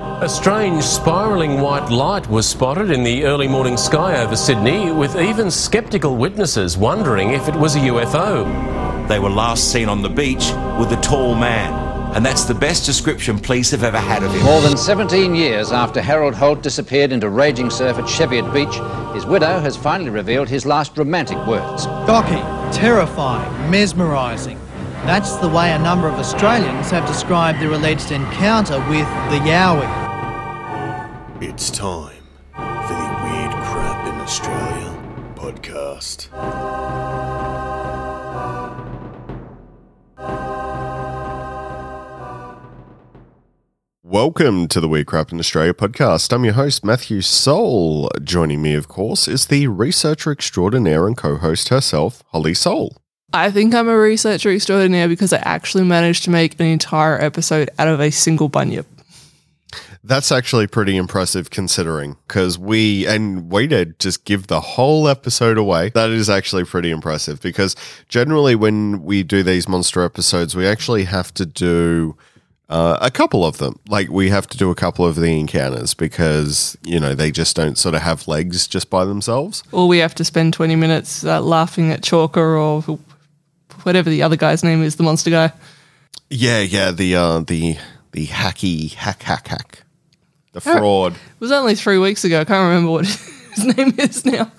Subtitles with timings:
[0.00, 5.16] A strange spiralling white light was spotted in the early morning sky over Sydney, with
[5.16, 9.08] even sceptical witnesses wondering if it was a UFO.
[9.08, 11.72] They were last seen on the beach with a tall man.
[12.14, 14.44] And that's the best description police have ever had of him.
[14.44, 18.80] More than 17 years after Harold Holt disappeared into raging surf at Cheviot Beach,
[19.14, 21.84] his widow has finally revealed his last romantic words.
[21.84, 24.58] Shocking, terrifying, mesmerising.
[25.06, 29.88] That's the way a number of Australians have described their alleged encounter with the Yowie.
[31.40, 34.98] It's time for the Weird Crap in Australia
[35.34, 36.28] podcast.
[44.02, 46.32] Welcome to the Weird Crap in Australia podcast.
[46.32, 48.10] I'm your host, Matthew Soul.
[48.22, 52.96] Joining me, of course, is the researcher extraordinaire and co host herself, Holly Soul.
[53.32, 57.68] I think I'm a researcher extraordinaire because I actually managed to make an entire episode
[57.78, 58.86] out of a single bunyip.
[60.02, 65.58] That's actually pretty impressive considering because we, and we did just give the whole episode
[65.58, 65.90] away.
[65.90, 67.76] That is actually pretty impressive because
[68.08, 72.16] generally when we do these monster episodes, we actually have to do
[72.70, 73.78] uh, a couple of them.
[73.88, 77.56] Like we have to do a couple of the encounters because, you know, they just
[77.56, 79.62] don't sort of have legs just by themselves.
[79.72, 82.98] Or we have to spend 20 minutes uh, laughing at Chalker or
[83.82, 85.52] whatever the other guy's name is, the monster guy.
[86.30, 87.76] Yeah, yeah, the uh, the
[88.12, 89.82] the hacky hack hack hack,
[90.52, 91.14] the fraud.
[91.14, 92.40] It was only three weeks ago.
[92.40, 93.06] I can't remember what
[93.54, 94.50] his name is now.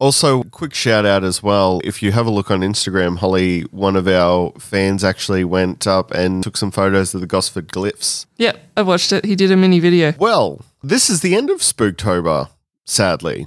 [0.00, 1.80] Also, quick shout out as well.
[1.84, 6.10] If you have a look on Instagram, Holly, one of our fans actually went up
[6.10, 8.26] and took some photos of the Gosford glyphs.
[8.36, 9.24] Yep, I've watched it.
[9.24, 10.12] He did a mini video.
[10.18, 12.50] Well, this is the end of Spooktober,
[12.84, 13.46] sadly.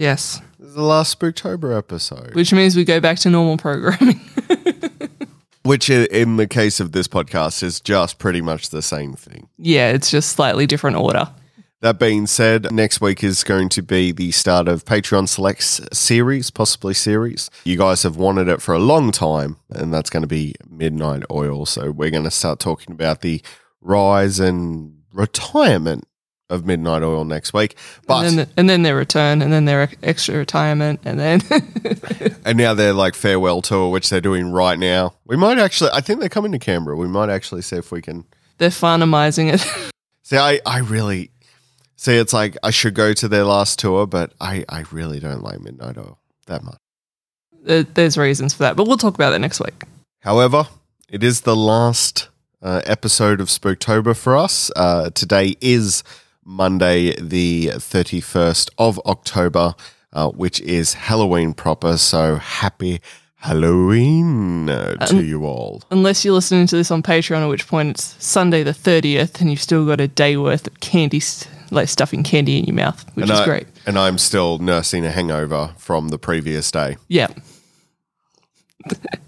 [0.00, 2.34] Yes, This is the last Spooktober episode.
[2.36, 4.20] which means we go back to normal programming.
[5.64, 9.48] Which, i- in the case of this podcast, is just pretty much the same thing.
[9.58, 11.28] yeah, it's just slightly different order.
[11.80, 16.50] That being said, next week is going to be the start of Patreon Selects series,
[16.50, 17.50] possibly series.
[17.64, 21.22] You guys have wanted it for a long time, and that's going to be Midnight
[21.30, 21.66] Oil.
[21.66, 23.42] So we're going to start talking about the
[23.80, 26.07] rise and retirement
[26.50, 27.76] of Midnight Oil next week.
[28.06, 31.40] But and, then, and then their return, and then their extra retirement, and then
[32.44, 35.14] and now they're like farewell tour, which they're doing right now.
[35.26, 36.96] We might actually, I think they're coming to Canberra.
[36.96, 38.24] We might actually see if we can.
[38.58, 39.92] they're Farnhamizing it.
[40.22, 41.30] See, I, I really
[41.96, 42.14] see.
[42.16, 45.58] It's like I should go to their last tour, but I, I really don't like
[45.60, 46.76] Midnight Oil that much.
[47.62, 49.84] There- There's reasons for that, but we'll talk about that next week.
[50.20, 50.68] However,
[51.08, 52.28] it is the last
[52.60, 54.70] uh, episode of Spooktober for us.
[54.76, 56.02] Uh, today is
[56.48, 59.74] Monday, the 31st of October,
[60.14, 61.98] uh, which is Halloween proper.
[61.98, 63.00] So happy
[63.36, 65.82] Halloween uh, to you all.
[65.90, 69.50] Unless you're listening to this on Patreon, at which point it's Sunday the 30th, and
[69.50, 73.04] you've still got a day worth of candy, st- like stuffing candy in your mouth,
[73.14, 73.66] which and is I- great.
[73.86, 76.96] And I'm still nursing a hangover from the previous day.
[77.08, 77.28] Yeah.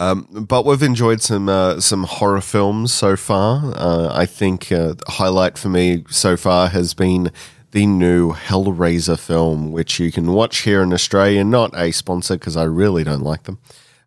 [0.00, 3.74] Um, but we've enjoyed some uh, some horror films so far.
[3.76, 7.30] Uh, I think uh, the highlight for me so far has been
[7.72, 11.44] the new Hellraiser film, which you can watch here in Australia.
[11.44, 13.58] Not a sponsor because I really don't like them.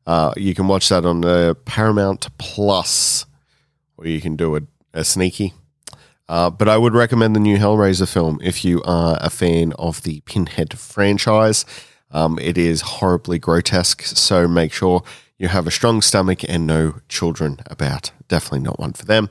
[0.07, 3.27] Uh, you can watch that on uh, Paramount Plus,
[3.95, 4.61] or you can do a,
[4.95, 5.53] a sneaky.
[6.27, 10.01] Uh, but I would recommend the new Hellraiser film if you are a fan of
[10.01, 11.65] the Pinhead franchise.
[12.09, 15.03] Um, it is horribly grotesque, so make sure
[15.37, 18.11] you have a strong stomach and no children about.
[18.27, 19.29] Definitely not one for them.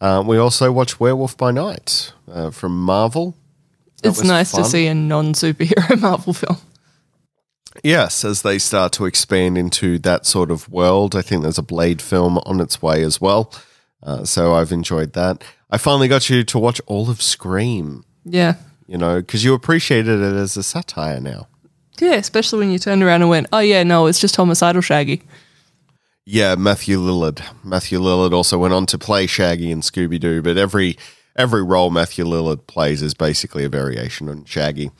[0.00, 3.36] Uh, we also watch Werewolf by Night uh, from Marvel.
[4.02, 4.64] That it's nice fun.
[4.64, 6.58] to see a non superhero Marvel film.
[7.82, 11.62] Yes, as they start to expand into that sort of world, I think there's a
[11.62, 13.52] Blade film on its way as well.
[14.02, 15.42] Uh, so I've enjoyed that.
[15.70, 18.04] I finally got you to watch all of Scream.
[18.24, 18.56] Yeah.
[18.86, 21.48] You know, because you appreciated it as a satire now.
[21.98, 25.22] Yeah, especially when you turned around and went, oh, yeah, no, it's just homicidal Shaggy.
[26.26, 27.42] Yeah, Matthew Lillard.
[27.62, 30.96] Matthew Lillard also went on to play Shaggy in Scooby Doo, but every
[31.36, 34.90] every role Matthew Lillard plays is basically a variation on Shaggy.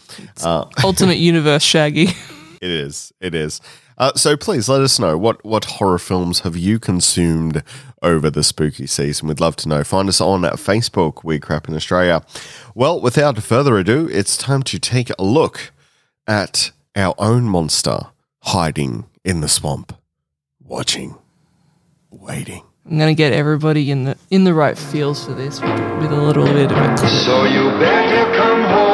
[0.43, 2.09] Uh, Alternate universe Shaggy.
[2.61, 3.13] it is.
[3.21, 3.61] It is.
[3.97, 7.63] Uh, so please let us know what what horror films have you consumed
[8.03, 9.29] over the spooky season.
[9.29, 9.83] We'd love to know.
[9.83, 12.23] Find us on Facebook, We Crap in Australia.
[12.75, 15.73] Well, without further ado, it's time to take a look
[16.27, 18.09] at our own monster
[18.43, 19.97] hiding in the swamp,
[20.65, 21.17] watching,
[22.11, 22.63] waiting.
[22.87, 25.71] I'm gonna get everybody in the in the right feels for this with,
[26.03, 28.94] with a little bit of a So you better come home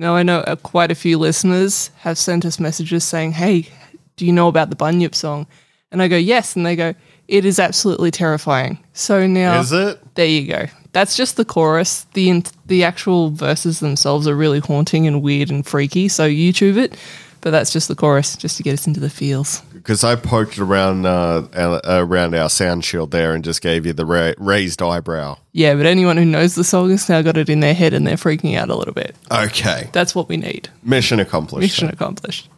[0.00, 3.68] Now I know uh, quite a few listeners have sent us messages saying, "Hey,
[4.16, 5.46] do you know about the Bunyip song?"
[5.92, 6.94] And I go, "Yes," and they go,
[7.28, 10.14] "It is absolutely terrifying." So now Is it?
[10.14, 10.66] There you go.
[10.92, 12.06] That's just the chorus.
[12.14, 16.08] The in- the actual verses themselves are really haunting and weird and freaky.
[16.08, 16.96] So YouTube it,
[17.42, 19.62] but that's just the chorus, just to get us into the feels.
[19.82, 23.92] Because I poked around uh, our- around our sound shield there and just gave you
[23.92, 25.38] the ra- raised eyebrow.
[25.52, 28.06] Yeah, but anyone who knows the song has now got it in their head and
[28.06, 29.16] they're freaking out a little bit.
[29.32, 30.68] Okay, That's what we need.
[30.82, 31.62] mission accomplished.
[31.62, 32.48] Mission accomplished.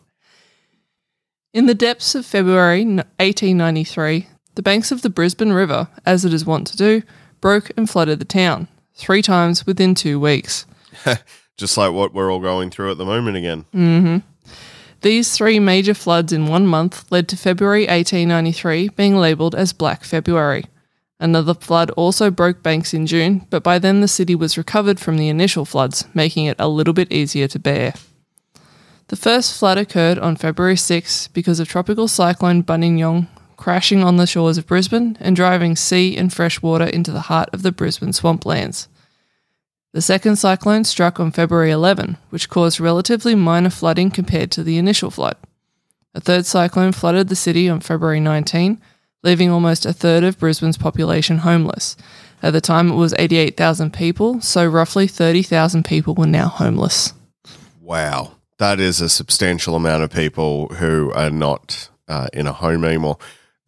[1.54, 6.44] In the depths of February 1893, the banks of the Brisbane River, as it is
[6.44, 7.02] wont to do,
[7.40, 10.66] broke and flooded the town three times within two weeks.
[11.56, 14.22] Just like what we're all going through at the moment again.
[15.02, 20.04] These three major floods in one month led to February 1893 being labelled as Black
[20.04, 20.66] February.
[21.19, 25.19] Another flood also broke banks in June, but by then the city was recovered from
[25.19, 27.94] the initial floods, making it a little bit easier to bear.
[29.08, 33.26] The first flood occurred on February 6 because of tropical cyclone Buninyong
[33.56, 37.48] crashing on the shores of Brisbane and driving sea and fresh water into the heart
[37.52, 38.87] of the Brisbane swamplands.
[39.92, 44.78] The second cyclone struck on February 11, which caused relatively minor flooding compared to the
[44.78, 45.36] initial flood.
[46.14, 48.80] A third cyclone flooded the city on February 19,
[49.22, 51.94] leaving almost a third of Brisbane's population homeless.
[52.42, 57.12] At the time, it was 88,000 people, so roughly 30,000 people were now homeless.
[57.78, 62.84] Wow, that is a substantial amount of people who are not uh, in a home
[62.84, 63.18] anymore.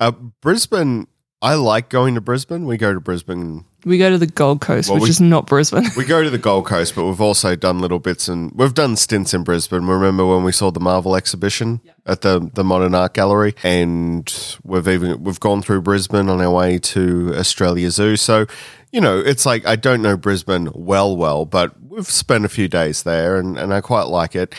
[0.00, 0.10] Uh,
[0.40, 1.06] Brisbane,
[1.42, 2.64] I like going to Brisbane.
[2.64, 3.66] We go to Brisbane.
[3.84, 5.84] We go to the Gold Coast, Well, which we- is not Brisbane.
[5.96, 8.96] We go to the Gold Coast, but we've also done little bits and we've done
[8.96, 9.84] stints in Brisbane.
[9.86, 14.32] Remember when we saw the Marvel exhibition at the the Modern Art Gallery, and
[14.64, 18.16] we've even we've gone through Brisbane on our way to Australia Zoo.
[18.16, 18.46] So,
[18.92, 22.68] you know, it's like I don't know Brisbane well, well, but we've spent a few
[22.68, 24.54] days there, and and I quite like it.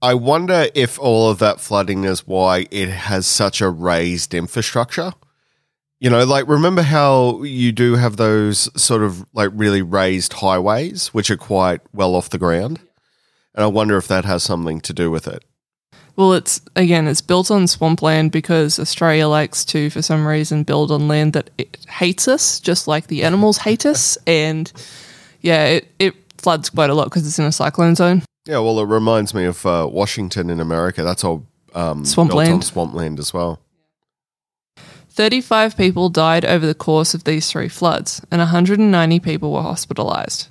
[0.00, 5.12] I wonder if all of that flooding is why it has such a raised infrastructure.
[6.00, 11.08] You know, like remember how you do have those sort of like really raised highways,
[11.08, 12.80] which are quite well off the ground?
[13.54, 15.44] And I wonder if that has something to do with it.
[16.14, 20.90] Well, it's again, it's built on swampland because Australia likes to, for some reason, build
[20.92, 24.16] on land that it hates us, just like the animals hate us.
[24.26, 24.72] And
[25.40, 28.22] yeah, it, it floods quite a lot because it's in a cyclone zone.
[28.46, 31.02] Yeah, well, it reminds me of uh, Washington in America.
[31.02, 32.52] That's all um, built Swampland.
[32.52, 33.60] on swampland as well.
[35.18, 40.46] 35 people died over the course of these three floods, and 190 people were hospitalised.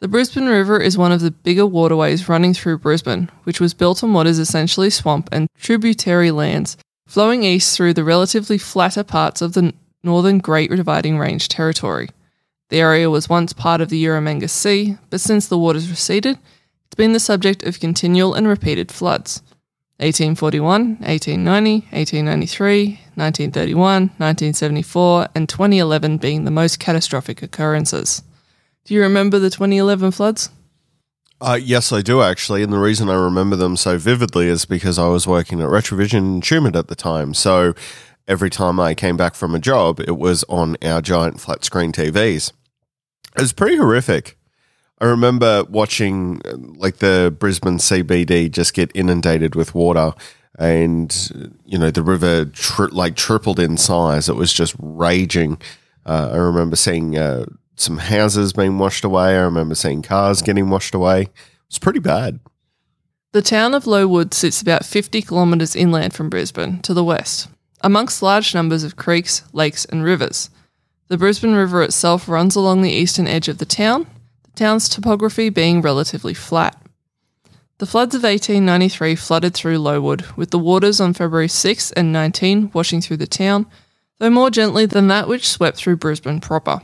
[0.00, 4.04] The Brisbane River is one of the bigger waterways running through Brisbane, which was built
[4.04, 9.40] on what is essentially swamp and tributary lands, flowing east through the relatively flatter parts
[9.40, 9.72] of the
[10.02, 12.10] northern Great Dividing Range territory.
[12.68, 16.38] The area was once part of the Eromanga Sea, but since the waters receded,
[16.84, 19.40] it's been the subject of continual and repeated floods.
[20.00, 28.22] 1841, 1890, 1893, 1931, 1974, and 2011 being the most catastrophic occurrences.
[28.84, 30.50] Do you remember the 2011 floods?
[31.40, 34.98] Uh, yes, I do actually, and the reason I remember them so vividly is because
[34.98, 37.32] I was working at Retravision Tumut at the time.
[37.32, 37.74] So
[38.28, 41.92] every time I came back from a job, it was on our giant flat screen
[41.92, 42.52] TVs.
[43.36, 44.36] It was pretty horrific.
[45.00, 50.12] I remember watching uh, like the Brisbane CBD just get inundated with water,
[50.58, 54.28] and you know the river tri- like tripled in size.
[54.28, 55.60] It was just raging.
[56.04, 59.36] Uh, I remember seeing uh, some houses being washed away.
[59.36, 61.28] I remember seeing cars getting washed away.
[61.68, 62.40] It's pretty bad.
[63.32, 67.48] The town of Lowood sits about 50 kilometres inland from Brisbane to the west,
[67.80, 70.50] amongst large numbers of creeks, lakes, and rivers.
[71.06, 74.08] The Brisbane River itself runs along the eastern edge of the town,
[74.42, 76.79] the town's topography being relatively flat.
[77.80, 82.72] The floods of 1893 flooded through Lowood, with the waters on February 6 and 19
[82.74, 83.64] washing through the town,
[84.18, 86.82] though more gently than that which swept through Brisbane proper.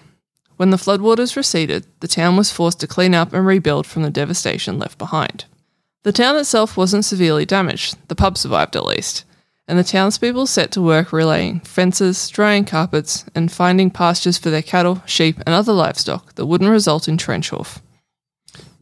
[0.56, 4.10] When the floodwaters receded, the town was forced to clean up and rebuild from the
[4.10, 5.44] devastation left behind.
[6.02, 9.26] The town itself wasn't severely damaged, the pub survived at least,
[9.68, 14.62] and the townspeople set to work relaying fences, drying carpets, and finding pastures for their
[14.62, 17.82] cattle, sheep, and other livestock that wouldn't result in trench hoof.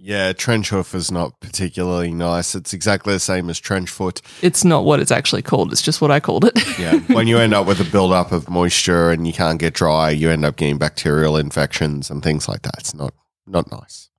[0.06, 2.54] Yeah, trench hoof is not particularly nice.
[2.54, 4.20] It's exactly the same as trench foot.
[4.42, 6.78] It's not what it's actually called, it's just what I called it.
[6.78, 10.10] Yeah, when you end up with a buildup of moisture and you can't get dry,
[10.10, 12.74] you end up getting bacterial infections and things like that.
[12.78, 13.14] It's not
[13.46, 14.10] not nice.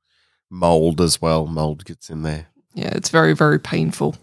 [0.49, 1.45] Mold as well.
[1.45, 2.47] Mold gets in there.
[2.73, 4.15] Yeah, it's very, very painful.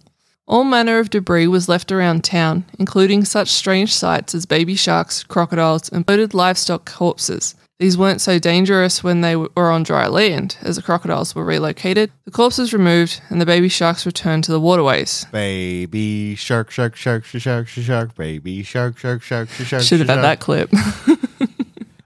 [0.48, 5.22] All manner of debris was left around town, including such strange sights as baby sharks,
[5.22, 7.54] crocodiles, and bloated livestock corpses.
[7.82, 12.12] These weren't so dangerous when they were on dry land, as the crocodiles were relocated,
[12.24, 15.26] the corpses removed, and the baby sharks returned to the waterways.
[15.32, 19.66] Baby shark, shark, shark, shark, shark, shark, baby shark, shark, shark, shark.
[19.66, 20.72] Shark Should have had that clip.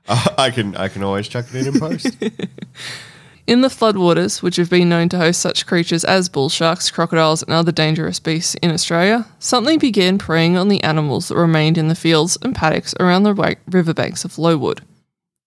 [0.09, 2.17] Uh, I can, I can always chuck it in in post.
[3.49, 7.43] In the floodwaters, which have been known to host such creatures as bull sharks, crocodiles,
[7.43, 11.89] and other dangerous beasts in Australia, something began preying on the animals that remained in
[11.89, 14.83] the fields and paddocks around the riverbanks of Lowood.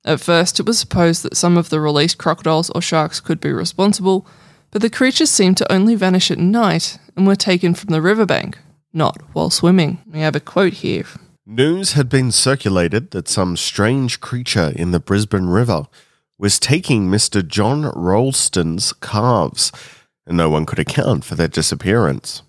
[0.05, 3.51] At first, it was supposed that some of the released crocodiles or sharks could be
[3.51, 4.25] responsible,
[4.71, 8.57] but the creatures seemed to only vanish at night and were taken from the riverbank,
[8.93, 9.99] not while swimming.
[10.11, 11.05] We have a quote here.
[11.45, 15.87] News had been circulated that some strange creature in the Brisbane River
[16.37, 17.45] was taking Mr.
[17.45, 19.71] John Ralston's calves,
[20.25, 22.43] and no one could account for their disappearance.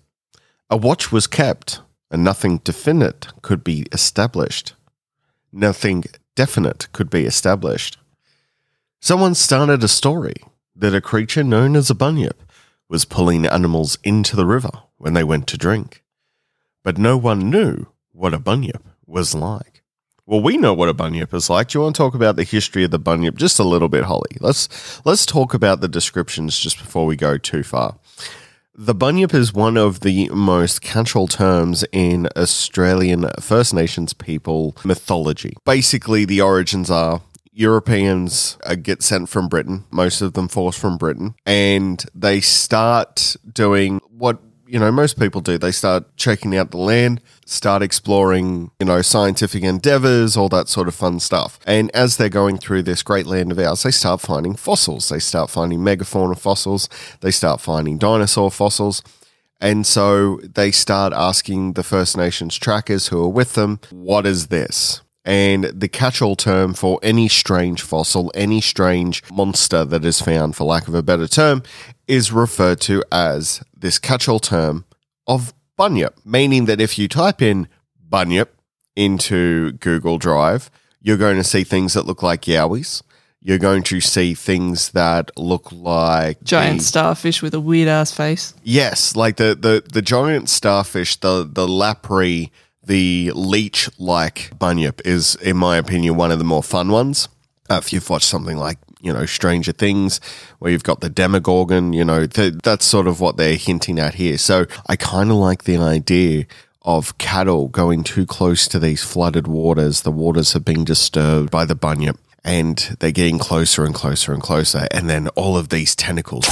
[0.69, 4.75] A watch was kept, and nothing definite could be established.
[5.51, 6.05] Nothing
[6.41, 7.99] definite could be established.
[8.99, 10.37] Someone started a story
[10.75, 12.41] that a creature known as a bunyip
[12.89, 16.03] was pulling animals into the river when they went to drink.
[16.83, 19.83] But no one knew what a bunyip was like.
[20.25, 21.67] Well, we know what a bunyip is like.
[21.67, 24.05] Do you want to talk about the history of the bunyip just a little bit,
[24.05, 24.35] Holly?
[24.39, 24.67] Let's
[25.05, 27.99] let's talk about the descriptions just before we go too far.
[28.83, 35.55] The bunyip is one of the most catch-all terms in Australian First Nations people mythology.
[35.63, 37.21] Basically, the origins are
[37.51, 43.35] Europeans uh, get sent from Britain, most of them forced from Britain, and they start
[43.53, 44.39] doing what
[44.71, 45.57] you know most people do.
[45.57, 50.87] They start checking out the land, start exploring, you know, scientific endeavors, all that sort
[50.87, 51.59] of fun stuff.
[51.67, 55.09] And as they're going through this great land of ours, they start finding fossils.
[55.09, 56.87] They start finding megafauna fossils.
[57.19, 59.03] They start finding dinosaur fossils.
[59.59, 64.47] And so they start asking the First Nations trackers who are with them, what is
[64.47, 65.01] this?
[65.25, 70.55] And the catch all term for any strange fossil, any strange monster that is found,
[70.55, 71.61] for lack of a better term,
[72.07, 74.85] is referred to as this catch all term
[75.27, 77.67] of bunyip, meaning that if you type in
[78.09, 78.55] bunyip
[78.95, 80.69] into Google Drive,
[81.01, 83.01] you're going to see things that look like yowies.
[83.43, 88.11] You're going to see things that look like Giant the- starfish with a weird ass
[88.11, 88.53] face.
[88.63, 92.51] Yes, like the the the giant starfish, the the lapri,
[92.85, 97.29] the leech like bunyip is, in my opinion, one of the more fun ones.
[97.67, 100.19] Uh, if you've watched something like you know Stranger Things,
[100.59, 104.15] where you've got the Demogorgon, you know th- that's sort of what they're hinting at
[104.15, 104.37] here.
[104.37, 106.45] So I kind of like the idea
[106.83, 110.01] of cattle going too close to these flooded waters.
[110.01, 112.17] The waters have been disturbed by the bunyip.
[112.43, 114.87] And they're getting closer and closer and closer.
[114.89, 116.47] And then all of these tentacles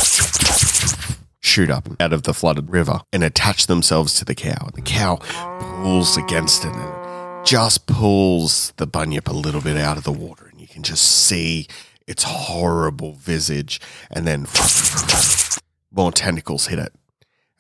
[1.39, 4.67] shoot up out of the flooded river and attach themselves to the cow.
[4.67, 5.15] And the cow
[5.81, 10.45] pulls against it and just pulls the bunyip a little bit out of the water.
[10.51, 11.67] And you can just see
[12.09, 13.79] its horrible visage.
[14.09, 14.47] And then
[15.91, 16.93] more tentacles hit it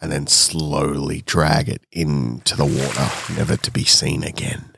[0.01, 4.75] and then slowly drag it into the water, never to be seen again.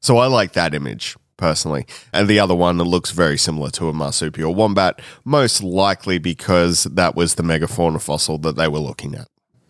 [0.00, 1.86] So I like that image personally.
[2.12, 7.14] And the other one looks very similar to a marsupial wombat, most likely because that
[7.14, 9.28] was the megafauna fossil that they were looking at.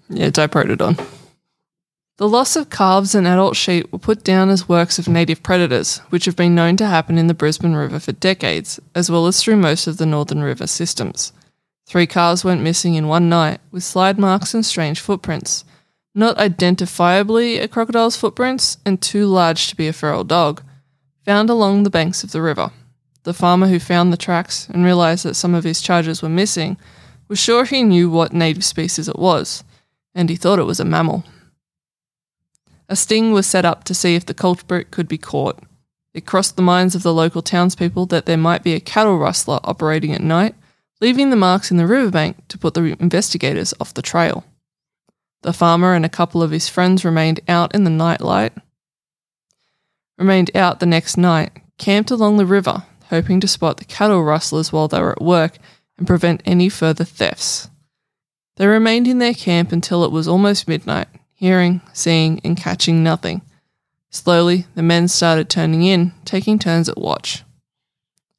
[0.09, 0.99] Yeah, Diprotodon.
[2.21, 6.01] The loss of calves and adult sheep were put down as works of native predators,
[6.11, 9.43] which have been known to happen in the Brisbane River for decades, as well as
[9.43, 11.33] through most of the Northern River systems.
[11.89, 15.65] Three calves went missing in one night, with slide marks and strange footprints.
[16.15, 20.63] Not identifiably a crocodile's footprints, and too large to be a feral dog,
[21.25, 22.71] found along the banks of the river.
[23.23, 26.77] The farmer who found the tracks and realised that some of his charges were missing
[27.29, 29.65] was sure he knew what native species it was,
[30.15, 31.25] and he thought it was a mammal.
[32.91, 35.61] A sting was set up to see if the culprit could be caught.
[36.13, 39.61] It crossed the minds of the local townspeople that there might be a cattle rustler
[39.63, 40.57] operating at night,
[41.01, 44.45] leaving the marks in the riverbank to put the investigators off the trail.
[45.43, 48.55] The farmer and a couple of his friends remained out in the night light,
[50.19, 54.73] remained out the next night, camped along the river, hoping to spot the cattle rustlers
[54.73, 55.59] while they were at work
[55.97, 57.71] and prevent any further thefts.
[58.57, 61.07] They remained in their camp until it was almost midnight,
[61.41, 63.41] hearing, seeing, and catching nothing.
[64.11, 67.45] Slowly, the men started turning in, taking turns at watch.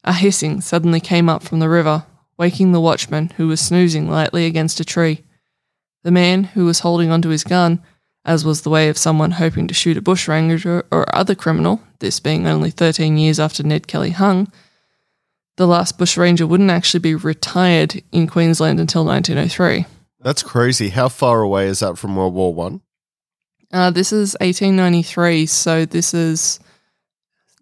[0.04, 2.06] A hissing suddenly came up from the river,
[2.38, 5.24] waking the watchman, who was snoozing lightly against a tree.
[6.04, 7.82] The man, who was holding onto his gun,
[8.24, 12.20] as was the way of someone hoping to shoot a bushranger or other criminal, this
[12.20, 14.50] being only 13 years after Ned Kelly hung,
[15.56, 19.86] the last bushranger wouldn't actually be retired in Queensland until 1903.
[20.20, 20.90] That's crazy.
[20.90, 22.80] How far away is that from World War One?
[23.72, 26.60] Uh, this is 1893, so this is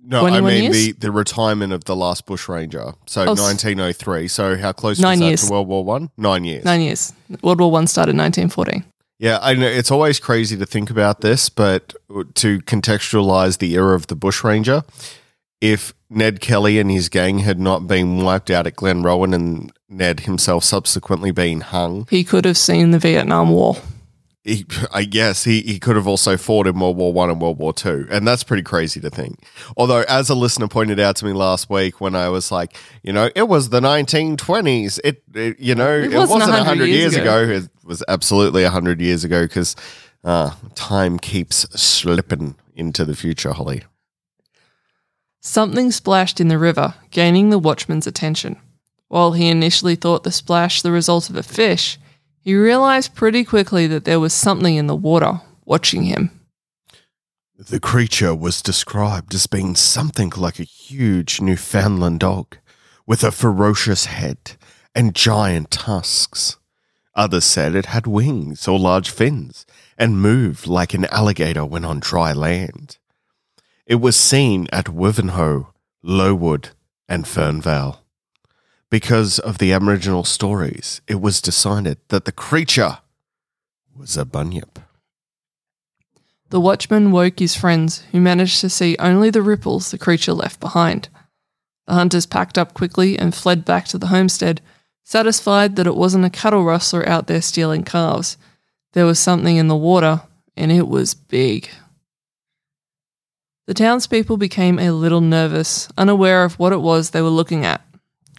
[0.02, 0.74] No, I 21 mean years?
[0.76, 2.94] the, the retirement of the last bushranger.
[3.06, 4.26] So Oh, s- 1903.
[4.28, 5.44] So how close Nine was that years.
[5.46, 6.10] to World War One?
[6.16, 6.64] Nine years.
[6.64, 7.12] nine years.
[7.42, 8.84] World War One started in 1914.
[9.18, 11.94] Yeah, I know it's always crazy to think about this, but
[12.36, 14.82] to contextualize the era of the bushranger,
[15.60, 20.20] if Ned Kelly and his gang had not been wiped out at Glenrowan and Ned
[20.20, 23.76] himself subsequently being hung, He could have seen the Vietnam War.
[24.44, 27.58] He, I guess he, he could have also fought in World War One and World
[27.58, 29.38] War Two, and that's pretty crazy to think.
[29.76, 33.12] Although, as a listener pointed out to me last week, when I was like, you
[33.12, 35.00] know, it was the 1920s.
[35.04, 37.42] It, it you know, it, wasn't wasn't 100 100 years years ago.
[37.42, 37.52] ago.
[37.52, 39.76] It was absolutely 100 years ago because
[40.24, 43.82] uh, time keeps slipping into the future, Holly.
[45.42, 48.56] Something splashed in the river, gaining the watchman's attention.
[49.08, 51.98] While he initially thought the splash the result of a fish,
[52.40, 56.30] he realized pretty quickly that there was something in the water watching him.
[57.58, 62.56] The creature was described as being something like a huge Newfoundland dog
[63.06, 64.52] with a ferocious head
[64.94, 66.56] and giant tusks.
[67.14, 69.66] Others said it had wings or large fins
[69.98, 72.98] and moved like an alligator when on dry land.
[73.84, 75.66] It was seen at Wivenhoe,
[76.02, 76.70] Lowood,
[77.08, 77.99] and Fernvale.
[78.90, 82.98] Because of the Aboriginal stories, it was decided that the creature
[83.96, 84.80] was a bunyip.
[86.48, 90.58] The watchman woke his friends, who managed to see only the ripples the creature left
[90.58, 91.08] behind.
[91.86, 94.60] The hunters packed up quickly and fled back to the homestead,
[95.04, 98.36] satisfied that it wasn't a cattle rustler out there stealing calves.
[98.92, 100.22] There was something in the water,
[100.56, 101.70] and it was big.
[103.68, 107.82] The townspeople became a little nervous, unaware of what it was they were looking at.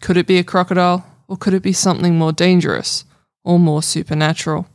[0.02, 3.04] Could it be a crocodile, or could it be something more dangerous,
[3.44, 4.66] or more supernatural?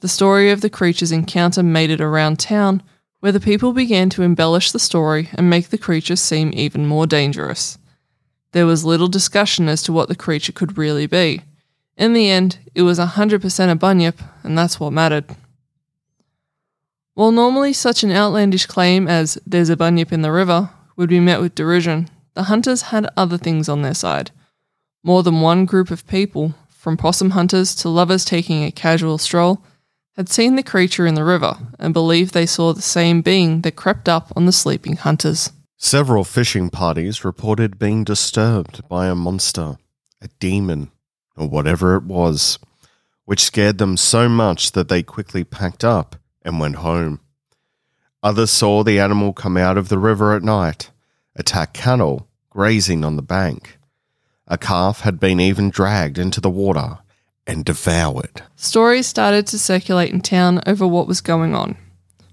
[0.00, 2.82] The story of the creature's encounter made it around town,
[3.20, 7.06] where the people began to embellish the story and make the creature seem even more
[7.06, 7.76] dangerous.
[8.52, 11.42] There was little discussion as to what the creature could really be.
[11.98, 15.36] In the end, it was 100% a bunyip, and that's what mattered.
[17.12, 21.20] While normally such an outlandish claim as there's a bunyip in the river would be
[21.20, 24.30] met with derision, the hunters had other things on their side.
[25.02, 29.62] More than one group of people, from possum hunters to lovers taking a casual stroll,
[30.16, 33.76] had seen the creature in the river and believed they saw the same being that
[33.76, 35.50] crept up on the sleeping hunters.
[35.76, 39.76] Several fishing parties reported being disturbed by a monster,
[40.20, 40.90] a demon,
[41.36, 42.58] or whatever it was,
[43.24, 47.20] which scared them so much that they quickly packed up and went home.
[48.22, 50.90] Others saw the animal come out of the river at night,
[51.36, 53.78] attack cattle grazing on the bank.
[54.46, 56.98] A calf had been even dragged into the water
[57.46, 58.42] and devoured.
[58.56, 61.76] Stories started to circulate in town over what was going on.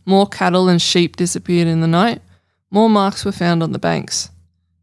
[0.05, 2.21] More cattle and sheep disappeared in the night,
[2.69, 4.29] more marks were found on the banks.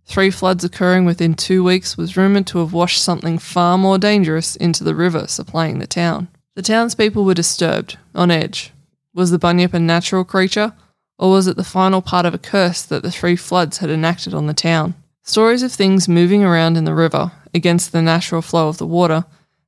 [0.04, 4.56] Three floods occurring within two weeks was rumoured to have washed something far more dangerous
[4.56, 6.28] into the river supplying the town.
[6.54, 8.72] The townspeople were disturbed, on edge.
[9.14, 10.72] Was the bunyip a natural creature,
[11.18, 14.32] or was it the final part of a curse that the three floods had enacted
[14.32, 14.94] on the town?
[15.22, 19.24] Stories of things moving around in the river against the natural flow of the water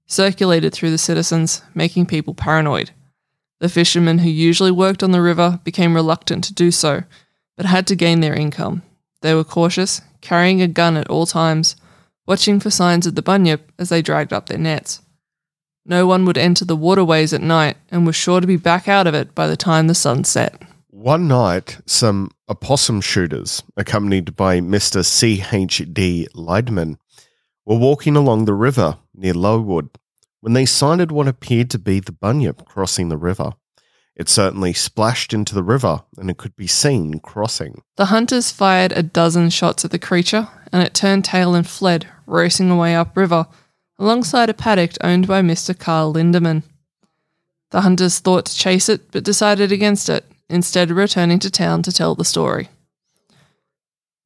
[0.07, 2.91] circulated through the citizens, making people paranoid.
[3.61, 7.05] The fishermen who usually worked on the river became reluctant to do so,
[7.57, 8.83] but had to gain their income.
[9.21, 11.77] They were cautious, carrying a gun at all times,
[12.27, 15.03] watching for signs of the bunyip as they dragged up their nets.
[15.85, 19.07] No one would enter the waterways at night and was sure to be back out
[19.07, 20.61] of it by the time the sun set.
[21.01, 25.03] One night, some opossum shooters, accompanied by Mr.
[25.03, 26.29] C.H.D.
[26.35, 26.99] Leidman,
[27.65, 29.89] were walking along the river near Lowood
[30.41, 33.53] when they sighted what appeared to be the bunyip crossing the river.
[34.15, 37.81] It certainly splashed into the river and it could be seen crossing.
[37.97, 42.09] The hunters fired a dozen shots at the creature, and it turned tail and fled,
[42.27, 43.47] racing away upriver,
[43.99, 45.77] alongside a paddock owned by Mr.
[45.77, 46.63] Carl Lindemann.
[47.71, 51.83] The hunters thought to chase it, but decided against it, instead of returning to town
[51.83, 52.69] to tell the story.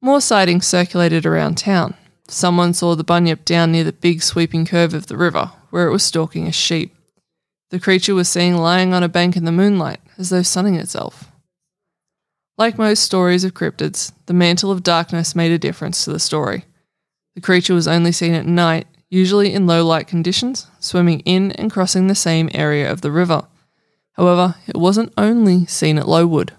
[0.00, 1.94] More sightings circulated around town.
[2.28, 5.92] Someone saw the bunyip down near the big sweeping curve of the river, where it
[5.92, 6.94] was stalking a sheep.
[7.70, 11.30] The creature was seen lying on a bank in the moonlight, as though sunning itself.
[12.56, 16.64] Like most stories of cryptids, the mantle of darkness made a difference to the story.
[17.34, 21.70] The creature was only seen at night, usually in low light conditions, swimming in and
[21.70, 23.46] crossing the same area of the river.
[24.14, 26.52] However, it wasn't only seen at Lowood.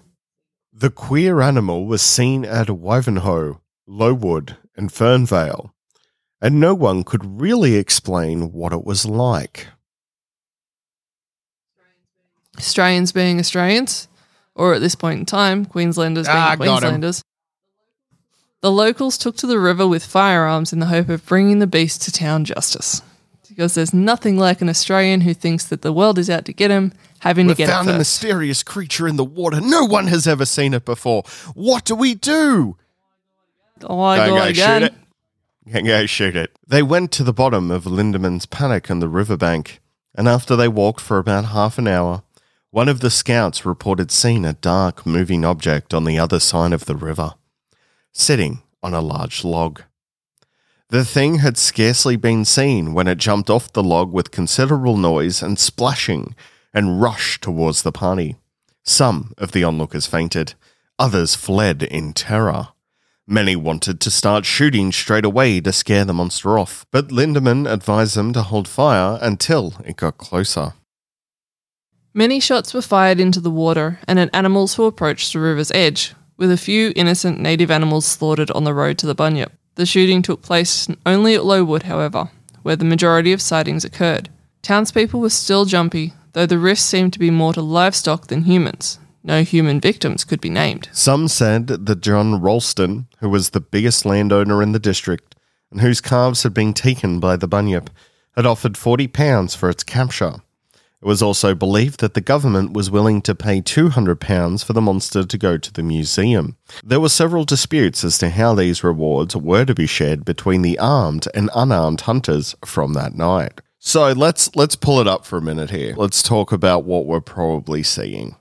[0.74, 5.72] The queer animal was seen at Wivenhoe, Lowood, and Fernvale,
[6.42, 9.68] and no one could really explain what it was like.
[12.58, 14.08] Australians being Australians,
[14.54, 16.80] or at this point in time, Queenslanders being Ah, got 'em.
[16.80, 17.24] Queenslanders.
[18.62, 22.02] The locals took to the river with firearms in the hope of bringing the beast
[22.04, 23.02] to town justice.
[23.56, 26.72] Because there's nothing like an Australian who thinks that the world is out to get
[26.72, 29.62] him, having We to get found it a mysterious creature in the water.
[29.62, 31.24] No one has ever seen it before.
[31.54, 32.76] What do we do?
[33.82, 34.82] Oh my Go, god, go, again.
[34.82, 35.74] shoot it.
[35.74, 36.60] Go, go, shoot it.
[36.68, 39.80] They went to the bottom of Lindemann's paddock on the riverbank,
[40.14, 42.24] and after they walked for about half an hour,
[42.72, 46.86] one of the scouts reported seeing a dark moving object on the other side of
[46.86, 47.36] the river,
[48.12, 49.84] sitting on a large log.
[50.90, 55.42] The thing had scarcely been seen when it jumped off the log with considerable noise
[55.42, 56.36] and splashing
[56.74, 58.36] and rushed towards the party.
[58.84, 60.54] Some of the onlookers fainted,
[61.00, 62.70] others fled in terror.
[63.28, 68.16] Many wanted to start shooting straight away to scare the monster off, but Lindemann advised
[68.16, 70.74] them to hold fire until it got closer.
[72.14, 76.14] Many shots were fired into the water and at animals who approached the river's edge,
[76.38, 79.52] with a few innocent native animals slaughtered on the road to the bunyip.
[79.76, 82.30] The shooting took place only at Lowood, however,
[82.64, 84.30] where the majority of sightings occurred.
[84.62, 89.00] Townspeople were still jumpy, though the risks seemed to be more to livestock than humans.
[89.24, 90.88] No human victims could be named.
[90.92, 95.36] Some said that John Ralston, who was the biggest landowner in the district
[95.72, 97.90] and whose calves had been taken by the bunyip,
[98.36, 100.36] had offered £40 for its capture.
[101.02, 105.24] It was also believed that the government was willing to pay £200 for the monster
[105.24, 106.58] to go to the museum.
[106.84, 110.80] There were several disputes as to how these rewards were to be shared between the
[110.80, 113.62] armed and unarmed hunters from that night.
[113.78, 115.94] So let's let's pull it up for a minute here.
[115.96, 118.36] Let's talk about what we're probably seeing.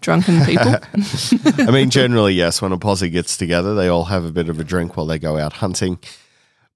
[0.00, 0.74] Drunken people.
[1.66, 4.60] I mean, generally, yes, when a posse gets together, they all have a bit of
[4.60, 5.98] a drink while they go out hunting.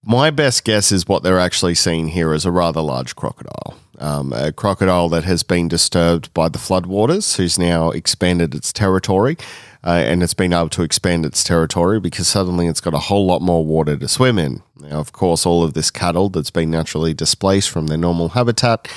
[0.03, 3.77] My best guess is what they're actually seeing here is a rather large crocodile.
[3.99, 9.37] Um, a crocodile that has been disturbed by the floodwaters, who's now expanded its territory,
[9.85, 13.27] uh, and it's been able to expand its territory because suddenly it's got a whole
[13.27, 14.63] lot more water to swim in.
[14.81, 18.89] Now, of course, all of this cattle that's been naturally displaced from their normal habitat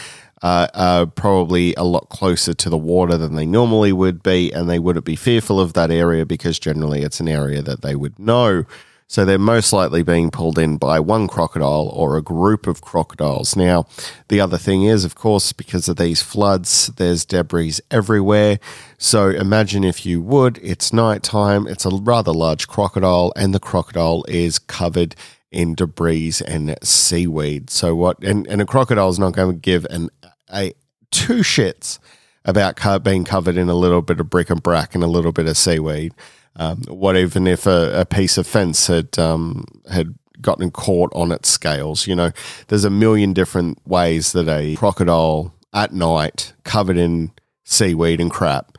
[0.41, 4.69] uh, are probably a lot closer to the water than they normally would be, and
[4.69, 8.17] they wouldn't be fearful of that area because generally it's an area that they would
[8.19, 8.63] know.
[9.07, 13.55] So they're most likely being pulled in by one crocodile or a group of crocodiles.
[13.55, 13.85] Now,
[14.29, 18.59] the other thing is, of course, because of these floods, there's debris everywhere.
[18.97, 24.25] So imagine if you would, it's nighttime, it's a rather large crocodile, and the crocodile
[24.27, 25.15] is covered
[25.51, 27.69] in debris and seaweed.
[27.69, 28.21] So what?
[28.23, 30.09] And, and a crocodile is not going to give an
[30.51, 30.73] a
[31.11, 31.99] two shits
[32.43, 35.47] about being covered in a little bit of brick and brack and a little bit
[35.47, 36.13] of seaweed.
[36.57, 41.31] Um, what even if a, a piece of fence had um, had gotten caught on
[41.31, 42.07] its scales?
[42.07, 42.31] You know,
[42.67, 47.31] there's a million different ways that a crocodile at night covered in
[47.63, 48.74] seaweed and crap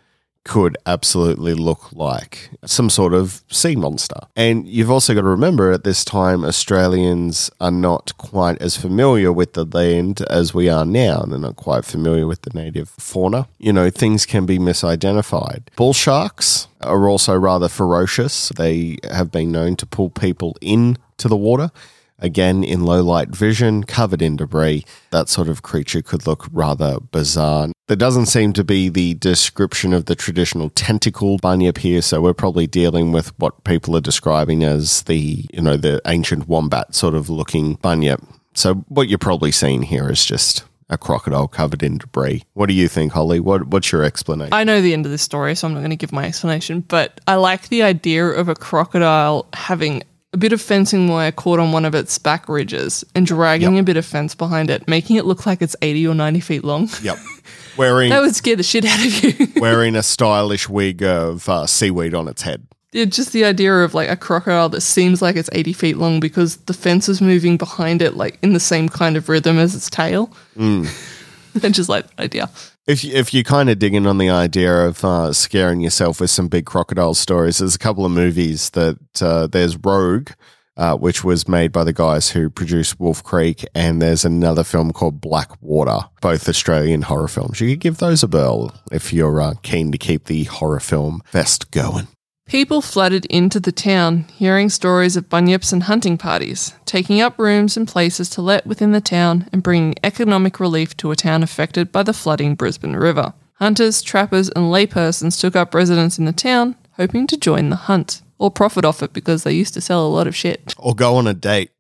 [0.47, 4.21] could absolutely look like some sort of sea monster.
[4.37, 9.33] And you've also got to remember at this time, Australians are not quite as familiar
[9.33, 11.21] with the land as we are now.
[11.21, 13.49] And they're not quite familiar with the native fauna.
[13.59, 15.63] You know, things can be misidentified.
[15.75, 18.51] Bull sharks are also rather ferocious.
[18.51, 21.73] They have been known to pull people in to the water.
[22.19, 26.99] Again, in low light vision, covered in debris, that sort of creature could look rather
[27.01, 27.69] bizarre.
[27.89, 32.35] There doesn't seem to be the description of the traditional tentacle bunyip here, so we're
[32.35, 37.15] probably dealing with what people are describing as the, you know, the ancient wombat sort
[37.15, 38.23] of looking bunyip.
[38.55, 42.45] So what you're probably seeing here is just a crocodile covered in debris.
[42.55, 43.41] What do you think, Holly?
[43.41, 44.55] What what's your explanation?
[44.55, 46.81] I know the end of this story, so I'm not going to give my explanation,
[46.81, 51.59] but I like the idea of a crocodile having a bit of fencing wire caught
[51.59, 53.81] on one of its back ridges and dragging Yep.
[53.83, 56.65] a bit of fence behind it, making it look like it's 80 or 90 feet
[56.65, 56.89] long.
[57.03, 57.19] Yep.
[57.77, 59.49] Wearing That would scare the shit out of you.
[59.61, 62.67] wearing a stylish wig of uh, seaweed on its head.
[62.93, 66.19] Yeah, just the idea of like a crocodile that seems like it's 80 feet long
[66.19, 69.75] because the fence is moving behind it, like in the same kind of rhythm as
[69.75, 70.33] its tail.
[70.57, 71.63] Mm.
[71.65, 72.49] I just like idea.
[72.87, 76.31] If you, if you're kind of digging on the idea of uh, scaring yourself with
[76.31, 80.31] some big crocodile stories, there's a couple of movies that uh, there's Rogue,
[80.77, 84.93] uh, which was made by the guys who produced Wolf Creek, and there's another film
[84.93, 87.61] called Black Water, both Australian horror films.
[87.61, 91.23] You could give those a whirl if you're uh, keen to keep the horror film
[91.27, 92.07] fest going.
[92.49, 97.77] People flooded into the town, hearing stories of bunyips and hunting parties, taking up rooms
[97.77, 101.91] and places to let within the town and bringing economic relief to a town affected
[101.91, 103.35] by the flooding Brisbane River.
[103.55, 108.23] Hunters, trappers, and laypersons took up residence in the town, hoping to join the hunt
[108.39, 110.73] or profit off it because they used to sell a lot of shit.
[110.79, 111.73] Or go on a date.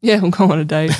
[0.00, 0.92] Yeah, we'll go on a date.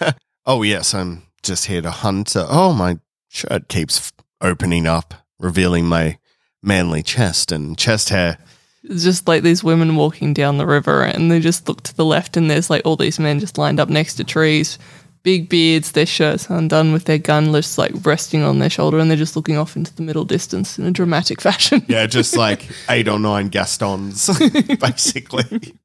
[0.44, 2.34] Oh, yes, I'm just here to hunt.
[2.36, 6.18] Oh, my shirt keeps opening up, revealing my
[6.60, 8.38] manly chest and chest hair.
[8.84, 12.04] It's just like these women walking down the river and they just look to the
[12.04, 14.78] left and there's like all these men just lined up next to trees,
[15.22, 19.08] big beards, their shirts undone with their gun just like resting on their shoulder and
[19.08, 21.84] they're just looking off into the middle distance in a dramatic fashion.
[21.86, 24.28] Yeah, just like eight or nine Gastons,
[24.80, 25.74] basically.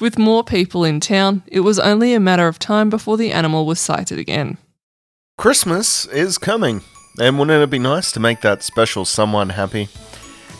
[0.00, 3.64] With more people in town, it was only a matter of time before the animal
[3.64, 4.58] was sighted again.
[5.38, 6.82] Christmas is coming,
[7.20, 9.88] and wouldn't it be nice to make that special someone happy?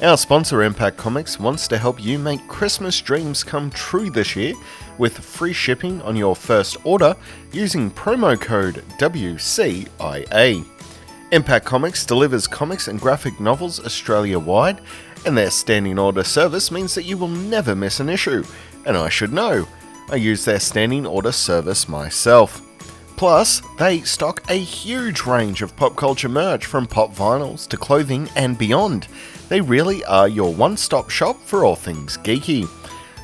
[0.05, 4.53] Our sponsor, Impact Comics, wants to help you make Christmas dreams come true this year
[4.99, 7.17] with free shipping on your first order
[7.53, 10.63] using promo code WCIA.
[11.33, 14.83] Impact Comics delivers comics and graphic novels Australia wide,
[15.25, 18.45] and their standing order service means that you will never miss an issue.
[18.85, 19.67] And I should know,
[20.11, 22.61] I use their standing order service myself.
[23.17, 28.29] Plus, they stock a huge range of pop culture merch from pop vinyls to clothing
[28.37, 29.09] and beyond.
[29.49, 32.69] They really are your one stop shop for all things geeky.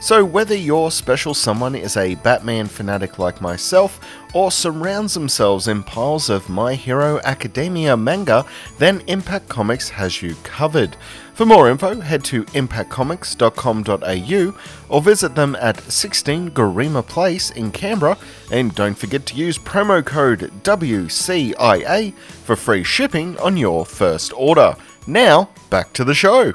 [0.02, 4.00] So, whether your special someone is a Batman fanatic like myself
[4.32, 8.46] or surrounds themselves in piles of My Hero Academia manga,
[8.78, 10.96] then Impact Comics has you covered.
[11.34, 18.16] For more info, head to impactcomics.com.au or visit them at 16 Garema Place in Canberra,
[18.50, 24.74] and don't forget to use promo code WCIA for free shipping on your first order.
[25.06, 26.54] Now, back to the show.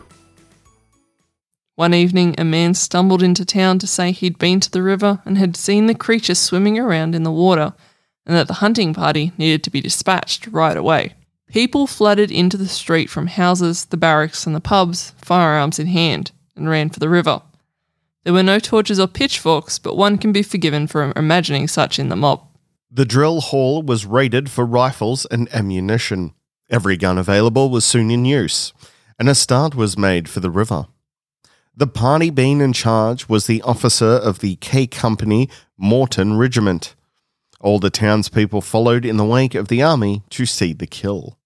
[1.75, 5.38] One evening, a man stumbled into town to say he'd been to the river and
[5.38, 7.73] had seen the creature swimming around in the water,
[8.25, 11.13] and that the hunting party needed to be dispatched right away.
[11.47, 16.32] People flooded into the street from houses, the barracks, and the pubs, firearms in hand,
[16.56, 17.41] and ran for the river.
[18.23, 22.10] There were no torches or pitchforks, but one can be forgiven for imagining such in
[22.10, 22.41] the mob.
[22.89, 26.34] The drill hall was raided for rifles and ammunition.
[26.69, 28.73] Every gun available was soon in use,
[29.17, 30.88] and a start was made for the river.
[31.75, 36.95] The party being in charge was the officer of the K Company Moreton Regiment.
[37.60, 41.38] All the townspeople followed in the wake of the army to see the kill.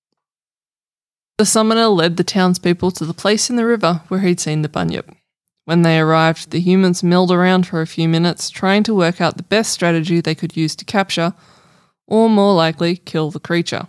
[1.38, 4.70] The summoner led the townspeople to the place in the river where he'd seen the
[4.70, 5.10] bunyip.
[5.66, 9.38] When they arrived, the humans milled around for a few minutes, trying to work out
[9.38, 11.34] the best strategy they could use to capture,
[12.08, 13.88] or more likely, kill the creature.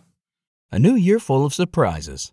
[0.71, 2.33] A new year full of surprises.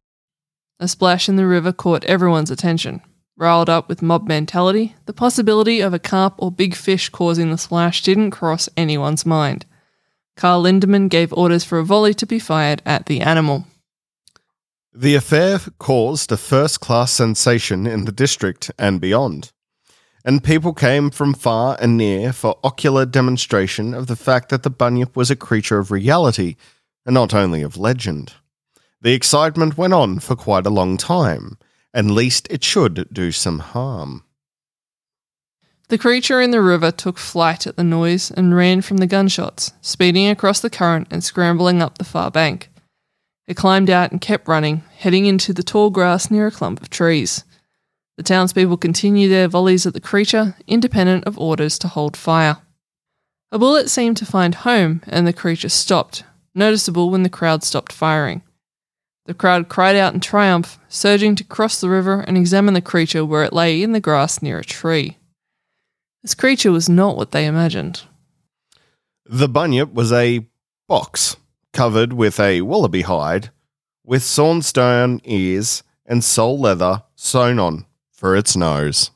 [0.81, 3.01] A splash in the river caught everyone's attention.
[3.37, 7.57] Riled up with mob mentality, the possibility of a carp or big fish causing the
[7.59, 9.67] splash didn't cross anyone's mind.
[10.35, 13.67] Carl Lindemann gave orders for a volley to be fired at the animal.
[14.91, 19.51] The affair caused a first class sensation in the district and beyond,
[20.25, 24.71] and people came from far and near for ocular demonstration of the fact that the
[24.71, 26.55] bunyip was a creature of reality
[27.05, 28.33] and not only of legend.
[29.01, 31.57] The excitement went on for quite a long time,
[31.93, 34.23] and least it should do some harm.
[35.89, 39.73] The creature in the river took flight at the noise and ran from the gunshots,
[39.81, 42.69] speeding across the current and scrambling up the far bank.
[43.47, 46.89] It climbed out and kept running, heading into the tall grass near a clump of
[46.89, 47.43] trees.
[48.17, 52.59] The townspeople continued their volleys at the creature, independent of orders to hold fire.
[53.51, 57.91] A bullet seemed to find home, and the creature stopped, noticeable when the crowd stopped
[57.91, 58.43] firing.
[59.25, 63.23] The crowd cried out in triumph, surging to cross the river and examine the creature
[63.23, 65.17] where it lay in the grass near a tree.
[66.21, 68.03] This creature was not what they imagined.
[69.25, 70.45] The bunyip was a
[70.87, 71.37] box
[71.73, 73.51] covered with a wallaby hide,
[74.03, 79.11] with sawn stone ears and sole leather sewn on for its nose.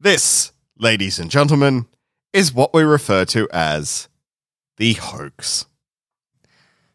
[0.00, 1.86] This, ladies and gentlemen,
[2.32, 4.08] is what we refer to as
[4.76, 5.66] the hoax.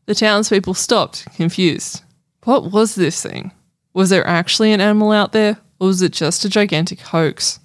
[0.10, 2.02] The townspeople stopped, confused.
[2.44, 3.52] What was this thing?
[3.94, 7.60] Was there actually an animal out there, or was it just a gigantic hoax?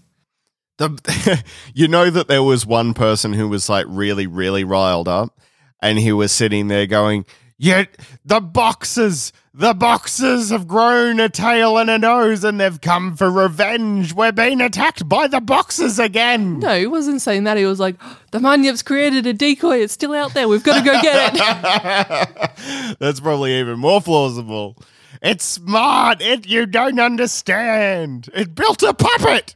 [0.77, 1.43] The,
[1.75, 5.41] you know that there was one person who was like really, really riled up,
[5.81, 7.25] and he was sitting there going,
[7.57, 13.17] Yet the boxes, the boxes have grown a tail and a nose and they've come
[13.17, 14.13] for revenge.
[14.13, 16.59] We're being attacked by the boxes again.
[16.59, 17.57] No, he wasn't saying that.
[17.57, 17.97] He was like,
[18.33, 19.79] the Bunyip's created a decoy.
[19.79, 20.49] It's still out there.
[20.49, 22.97] We've got to go get it.
[22.99, 24.77] That's probably even more plausible.
[25.23, 26.21] It's smart.
[26.21, 28.29] It you don't understand.
[28.35, 29.55] It built a puppet.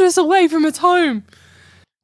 [0.00, 1.24] Us away from its home.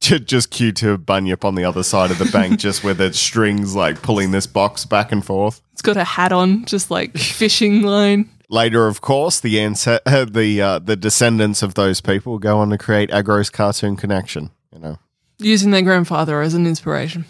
[0.05, 3.75] Just cue to Bunyip on the other side of the bank, just with its strings
[3.75, 5.63] like pulling this box back and forth.
[5.73, 8.29] It's got a hat on, just like fishing line.
[8.51, 9.71] Later, of course, the uh,
[10.27, 14.51] the uh, the descendants of those people go on to create Agro's Cartoon Connection.
[14.73, 14.99] You know,
[15.39, 17.25] using their grandfather as an inspiration.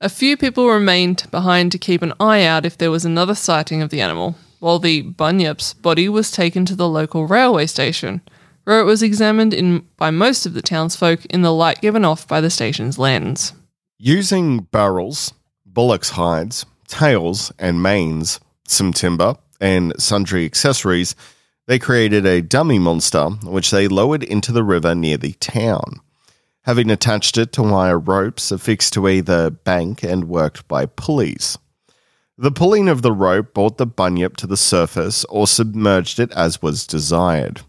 [0.00, 3.82] A few people remained behind to keep an eye out if there was another sighting
[3.82, 8.22] of the animal, while the bunyip's body was taken to the local railway station,
[8.64, 12.26] where it was examined in by most of the townsfolk in the light given off
[12.26, 13.52] by the station's lanterns.
[13.98, 15.32] Using barrels,
[15.66, 21.14] bullocks' hides, tails, and manes, some timber, and sundry accessories,
[21.66, 26.00] they created a dummy monster which they lowered into the river near the town
[26.62, 31.58] having attached it to wire ropes affixed to either bank and worked by pulleys.
[32.36, 36.62] The pulling of the rope brought the bunyip to the surface or submerged it as
[36.62, 37.62] was desired.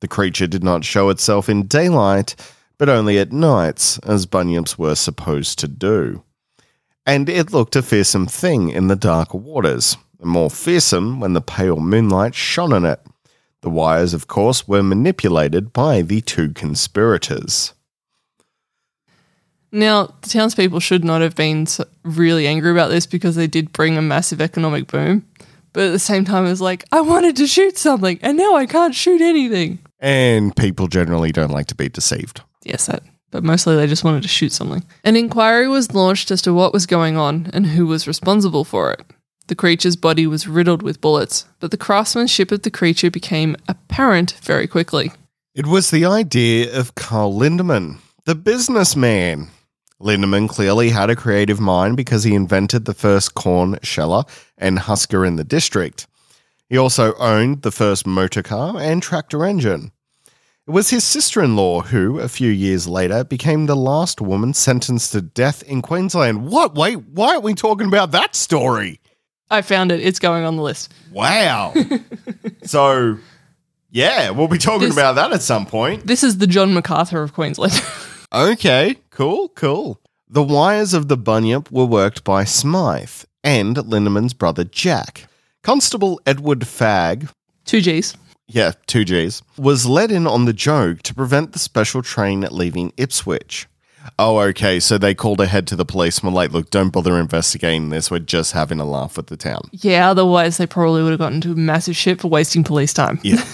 [0.00, 2.34] The creature did not show itself in daylight,
[2.78, 6.22] but only at nights, as bunyips were supposed to do.
[7.04, 11.40] And it looked a fearsome thing in the dark waters, and more fearsome when the
[11.40, 13.00] pale moonlight shone on it.
[13.62, 17.72] The wires, of course, were manipulated by the two conspirators.
[19.72, 21.66] Now, the townspeople should not have been
[22.02, 25.26] really angry about this because they did bring a massive economic boom.
[25.72, 28.54] But at the same time, it was like, I wanted to shoot something and now
[28.54, 29.80] I can't shoot anything.
[30.00, 32.42] And people generally don't like to be deceived.
[32.64, 33.02] Yes, that.
[33.30, 34.84] But mostly they just wanted to shoot something.
[35.04, 38.92] An inquiry was launched as to what was going on and who was responsible for
[38.92, 39.02] it.
[39.48, 44.32] The creature's body was riddled with bullets, but the craftsmanship of the creature became apparent
[44.42, 45.10] very quickly.
[45.54, 49.48] It was the idea of Carl Lindemann, the businessman.
[50.00, 54.24] Lindemann clearly had a creative mind because he invented the first corn sheller
[54.56, 56.06] and husker in the district.
[56.68, 59.92] He also owned the first motor car and tractor engine.
[60.66, 64.52] It was his sister in law who, a few years later, became the last woman
[64.52, 66.46] sentenced to death in Queensland.
[66.50, 66.74] What?
[66.74, 69.00] Wait, why aren't we talking about that story?
[69.50, 70.00] I found it.
[70.00, 70.92] It's going on the list.
[71.10, 71.72] Wow.
[72.64, 73.16] so,
[73.90, 76.06] yeah, we'll be talking This- about that at some point.
[76.06, 77.72] This is the John MacArthur of Queensland.
[78.30, 80.02] Okay, cool, cool.
[80.28, 85.28] The wires of the bunyip were worked by Smythe and Lindemann's brother Jack.
[85.68, 87.28] Constable Edward Fagg,
[87.66, 88.16] Two G's.
[88.46, 92.90] yeah, two G's, was let in on the joke to prevent the special train leaving
[92.96, 93.66] Ipswich.
[94.18, 97.18] Oh, okay, so they called ahead to the police and were like, look, don't bother
[97.18, 98.10] investigating this.
[98.10, 99.60] We're just having a laugh with the town.
[99.72, 103.20] Yeah, otherwise they probably would have gotten into massive shit for wasting police time.
[103.22, 103.44] Yeah.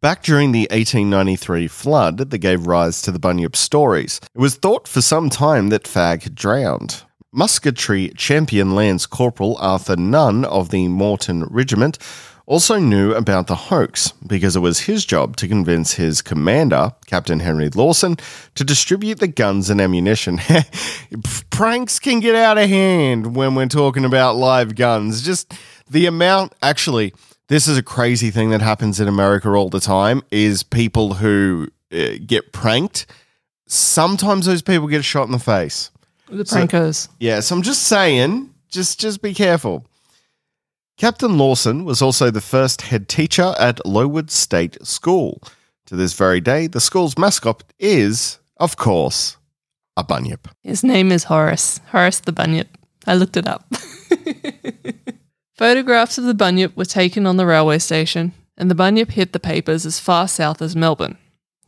[0.00, 4.88] Back during the 1893 flood that gave rise to the Bunyip stories, it was thought
[4.88, 7.04] for some time that Fagg had drowned.
[7.34, 11.98] Musketry champion Lance Corporal Arthur Nunn of the Moreton Regiment
[12.44, 17.40] also knew about the hoax because it was his job to convince his commander, Captain
[17.40, 18.16] Henry Lawson,
[18.54, 20.40] to distribute the guns and ammunition.
[21.50, 25.22] Pranks can get out of hand when we're talking about live guns.
[25.22, 25.54] Just
[25.88, 27.14] the amount, actually,
[27.48, 31.68] this is a crazy thing that happens in America all the time is people who
[31.92, 33.06] uh, get pranked.
[33.66, 35.90] Sometimes those people get shot in the face.
[36.32, 37.08] The So- prankers.
[37.20, 39.84] Yeah, so I'm just saying, just just be careful.
[40.98, 45.42] Captain Lawson was also the first head teacher at Lowood State School.
[45.86, 49.36] To this very day, the school's mascot is, of course,
[49.96, 50.48] a bunyip.
[50.62, 51.80] His name is Horace.
[51.90, 52.68] Horace the Bunyip.
[53.06, 53.66] I looked it up.
[55.56, 59.40] Photographs of the Bunyip were taken on the railway station, and the Bunyip hit the
[59.40, 61.18] papers as far south as Melbourne.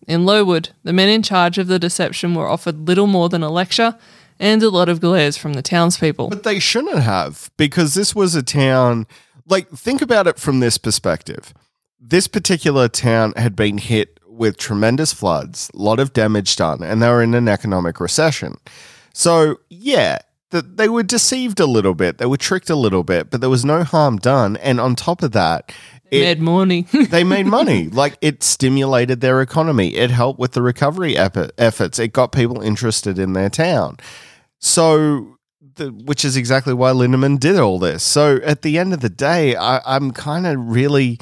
[0.06, 3.50] In Lowood, the men in charge of the deception were offered little more than a
[3.50, 3.96] lecture
[4.38, 6.28] and a lot of glares from the townspeople.
[6.28, 9.06] But they shouldn't have, because this was a town.
[9.46, 11.52] Like, think about it from this perspective.
[12.00, 17.00] This particular town had been hit with tremendous floods, a lot of damage done, and
[17.00, 18.56] they were in an economic recession.
[19.12, 20.18] So, yeah,
[20.50, 23.50] that they were deceived a little bit, they were tricked a little bit, but there
[23.50, 24.56] was no harm done.
[24.58, 25.72] And on top of that,
[26.10, 26.86] it, Mad morning.
[26.92, 27.88] they made money.
[27.88, 29.94] Like it stimulated their economy.
[29.94, 31.98] It helped with the recovery efforts.
[31.98, 33.98] It got people interested in their town.
[34.60, 35.38] So,
[35.76, 38.02] the, which is exactly why Lindemann did all this.
[38.02, 41.18] So, at the end of the day, I, I'm kind of really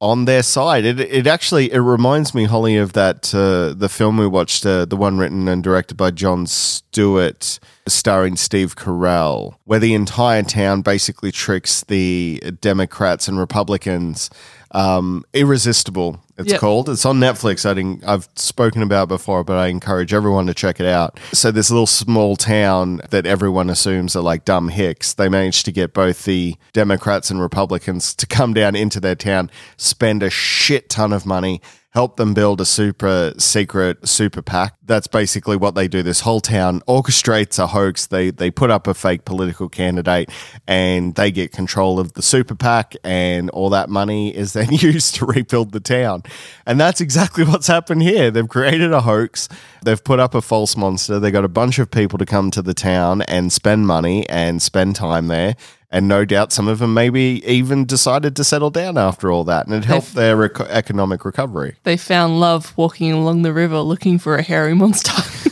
[0.00, 0.84] on their side.
[0.84, 4.84] It it actually it reminds me, Holly, of that uh, the film we watched, uh,
[4.84, 10.82] the one written and directed by Jon Stewart, starring Steve Carell, where the entire town
[10.82, 14.30] basically tricks the Democrats and Republicans.
[14.72, 16.60] Um, Irresistible, it's Yep.
[16.60, 16.88] called.
[16.88, 17.64] It's on Netflix.
[17.68, 21.18] I didn't, I've spoken about it before, but I encourage everyone to check it out.
[21.32, 25.72] So this little small town that everyone assumes are like dumb hicks, they managed to
[25.72, 30.88] get both the Democrats and Republicans to come down into their town, spend a shit
[30.88, 31.60] ton of money,
[31.92, 34.74] help them build a super secret super PAC.
[34.90, 36.02] That's basically what they do.
[36.02, 38.06] This whole town orchestrates a hoax.
[38.06, 40.30] They they put up a fake political candidate
[40.66, 45.14] and they get control of the super PAC and all that money is then used
[45.14, 46.24] to rebuild the town.
[46.66, 48.32] And that's exactly what's happened here.
[48.32, 49.48] They've created a hoax.
[49.84, 51.20] They've put up a false monster.
[51.20, 54.60] They got a bunch of people to come to the town and spend money and
[54.60, 55.54] spend time there.
[55.92, 59.66] And no doubt some of them maybe even decided to settle down after all that.
[59.66, 61.78] And it helped their rec- economic recovery.
[61.82, 65.12] they found love walking along the river looking for a hairy monster.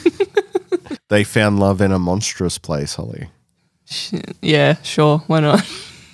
[1.09, 3.31] They found love in a monstrous place, Holly.
[4.43, 5.67] yeah, sure, why not?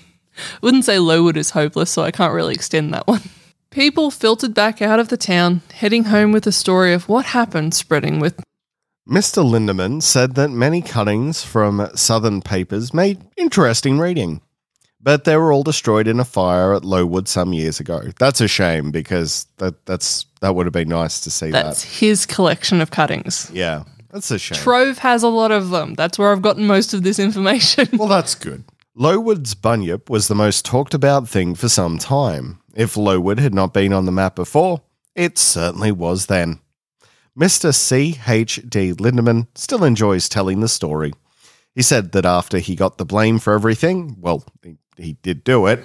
[0.63, 3.23] Wouldn't say Lowood is hopeless, so I can't really extend that one.
[3.71, 7.75] People filtered back out of the town, heading home with the story of what happened
[7.75, 8.41] spreading with
[9.09, 9.45] Mr.
[9.45, 14.41] Lindemann said that many cuttings from Southern papers made interesting reading,
[15.05, 18.01] but they were all destroyed in a fire at Lowood some years ago.
[18.19, 21.91] That's a shame because that that's that would have been nice to see that's that.
[21.91, 23.51] his collection of cuttings.
[23.53, 24.59] Yeah, that's a shame.
[24.59, 25.95] Trove has a lot of them.
[25.95, 27.89] That's where I've gotten most of this information.
[27.93, 28.65] well, that's good.
[28.97, 32.61] Lowood's bunyip was the most talked about thing for some time.
[32.75, 34.83] If Lowood had not been on the map before,
[35.15, 36.61] it certainly was then.
[37.39, 37.75] Mr.
[37.75, 38.93] C.H.D.
[38.95, 41.13] Lindemann still enjoys telling the story.
[41.75, 45.67] He said that after he got the blame for everything, well, he, he did do
[45.67, 45.85] it,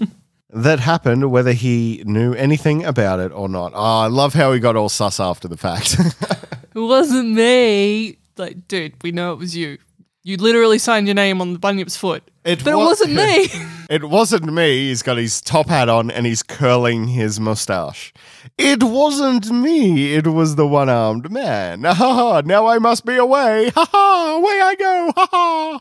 [0.50, 3.72] that happened whether he knew anything about it or not.
[3.74, 5.96] Oh, I love how he got all sus after the fact.
[6.74, 8.18] it wasn't me.
[8.36, 9.78] Like, dude, we know it was you.
[10.22, 12.22] You literally signed your name on the bunyip's foot.
[12.44, 13.48] It but wa- it wasn't me.
[13.90, 14.88] It wasn't me.
[14.88, 18.12] He's got his top hat on and he's curling his mustache.
[18.58, 20.12] It wasn't me.
[20.12, 21.84] It was the one armed man.
[21.84, 22.42] Ha ha.
[22.44, 23.70] Now I must be away.
[23.74, 24.34] Ha ha.
[24.36, 25.12] Away I go.
[25.16, 25.80] Ha ha.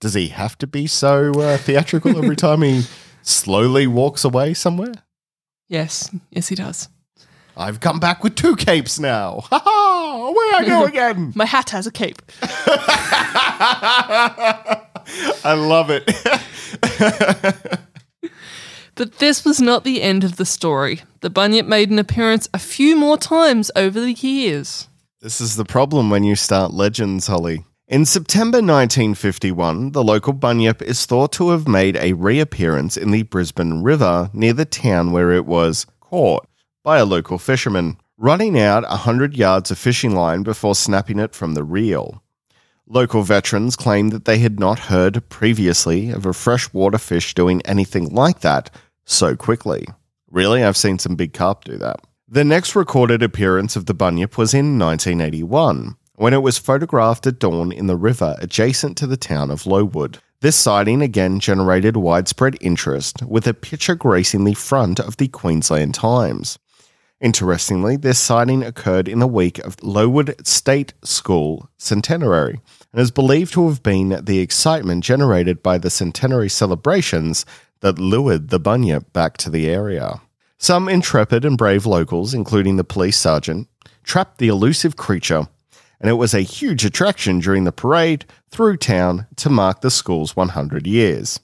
[0.00, 2.84] Does he have to be so uh, theatrical every time he
[3.22, 4.94] slowly walks away somewhere.
[5.68, 6.88] Yes, yes, he does.
[7.56, 9.40] I've come back with two capes now.
[9.50, 10.32] Ha ha!
[10.34, 11.32] Where I go again?
[11.34, 12.22] My hat has a cape.
[15.44, 16.04] I love it.
[18.94, 21.02] But this was not the end of the story.
[21.20, 24.88] The Bunyip made an appearance a few more times over the years.
[25.20, 27.64] This is the problem when you start legends, Holly.
[27.90, 33.24] In September 1951, the local bunyip is thought to have made a reappearance in the
[33.24, 36.46] Brisbane River near the town where it was caught
[36.84, 41.54] by a local fisherman, running out 100 yards of fishing line before snapping it from
[41.54, 42.22] the reel.
[42.86, 48.14] Local veterans claimed that they had not heard previously of a freshwater fish doing anything
[48.14, 48.70] like that
[49.04, 49.84] so quickly.
[50.30, 51.98] Really, I've seen some big carp do that.
[52.28, 57.38] The next recorded appearance of the bunyip was in 1981, when it was photographed at
[57.38, 60.18] dawn in the river adjacent to the town of Lowood.
[60.42, 65.94] This sighting again generated widespread interest, with a picture gracing the front of the Queensland
[65.94, 66.58] Times.
[67.22, 72.60] Interestingly, this sighting occurred in the week of Lowood State School centenary
[72.92, 77.46] and is believed to have been the excitement generated by the centenary celebrations
[77.80, 80.20] that lured the bunyip back to the area.
[80.58, 83.68] Some intrepid and brave locals, including the police sergeant,
[84.04, 85.48] trapped the elusive creature,
[86.00, 90.34] and it was a huge attraction during the parade through town to mark the school's
[90.34, 91.40] 100 years.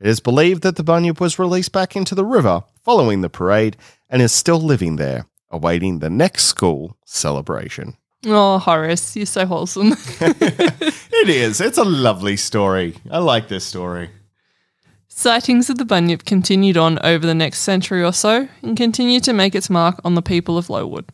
[0.00, 3.76] It is believed that the bunyip was released back into the river following the parade
[4.10, 7.96] and is still living there, awaiting the next school celebration.
[8.26, 9.94] Oh, Horace, you're so wholesome.
[11.24, 11.58] It is.
[11.58, 12.96] It's a lovely story.
[13.10, 14.10] I like this story.
[15.08, 19.32] Sightings of the bunyip continued on over the next century or so and continued to
[19.32, 21.06] make its mark on the people of Lowood.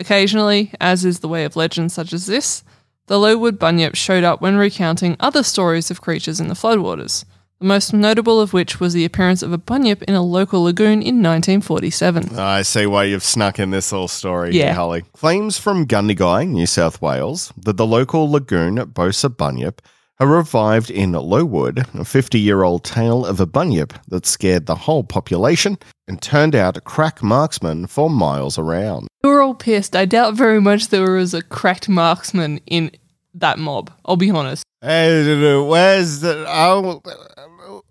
[0.00, 2.64] Occasionally, as is the way of legends such as this,
[3.06, 7.24] the Lowood bunyip showed up when recounting other stories of creatures in the floodwaters,
[7.58, 11.02] the most notable of which was the appearance of a bunyip in a local lagoon
[11.02, 12.38] in 1947.
[12.38, 14.72] I see why you've snuck in this little story, Yeah.
[14.72, 15.02] Holly.
[15.12, 19.82] Claims from Gundagai, New South Wales, that the local lagoon boasts a bunyip
[20.20, 24.74] are revived in Lowood, a 50 year old tale of a bunyip that scared the
[24.74, 29.08] whole population and turned out a crack marksmen for miles around.
[29.24, 29.96] We were all pissed.
[29.96, 32.90] I doubt very much there was a cracked marksman in
[33.34, 33.90] that mob.
[34.04, 34.62] I'll be honest.
[34.82, 36.44] Hey, where's the.
[36.46, 37.02] I'll,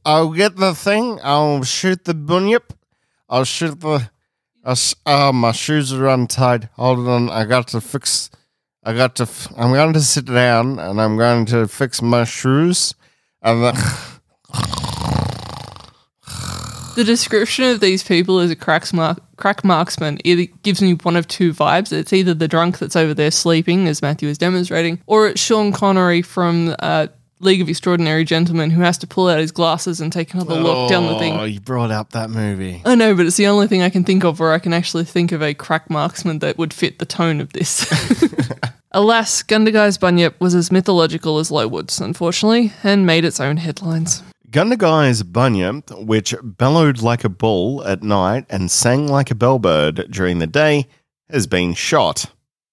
[0.05, 2.73] I'll get the thing, I'll shoot the bunyip,
[3.27, 4.09] I'll shoot the.
[4.63, 4.75] I'll,
[5.05, 6.69] oh, my shoes are untied.
[6.73, 8.29] Hold on, I got to fix.
[8.89, 9.23] I got to.
[9.23, 12.95] f- I'm going to sit down and I'm going to fix my shoes.
[13.43, 13.61] And.
[16.95, 21.15] The description of these people as a cracks mark, crack marksman it gives me one
[21.15, 21.93] of two vibes.
[21.93, 25.71] It's either the drunk that's over there sleeping, as Matthew is demonstrating, or it's Sean
[25.71, 27.09] Connery from uh,
[27.41, 30.89] League of Extraordinary Gentlemen who has to pull out his glasses and take another look
[30.89, 31.33] down the thing.
[31.33, 32.81] Oh, you brought up that movie.
[32.83, 35.03] I know, but it's the only thing I can think of where I can actually
[35.03, 37.85] think of a crack marksman that would fit the tone of this.
[38.91, 44.23] Alas, Gundagai's Bunyip was as mythological as Lowood's, unfortunately, and made its own headlines.
[44.49, 50.39] Gundagai's bunyip, which bellowed like a bull at night and sang like a bellbird during
[50.39, 50.87] the day,
[51.29, 52.25] has been shot.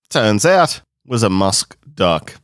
[0.08, 2.36] Turns out, was a musk duck.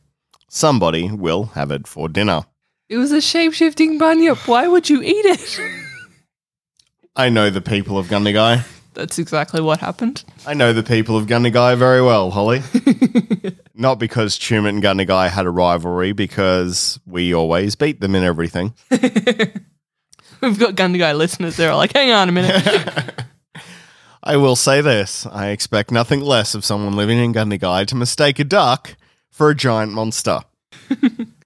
[0.49, 2.45] Somebody will have it for dinner.
[2.89, 4.47] It was a shape shifting Bunyip.
[4.47, 5.59] Why would you eat it?
[7.15, 8.63] I know the people of Gundagai.
[8.93, 10.23] That's exactly what happened.
[10.45, 12.61] I know the people of Gundagai very well, Holly.
[13.75, 18.73] Not because Tumut and Gundagai had a rivalry, because we always beat them in everything.
[18.91, 21.55] We've got Gundagai listeners.
[21.55, 23.23] They're like, hang on a minute.
[24.23, 28.39] I will say this I expect nothing less of someone living in Gundagai to mistake
[28.39, 28.95] a duck
[29.29, 30.41] for a giant monster.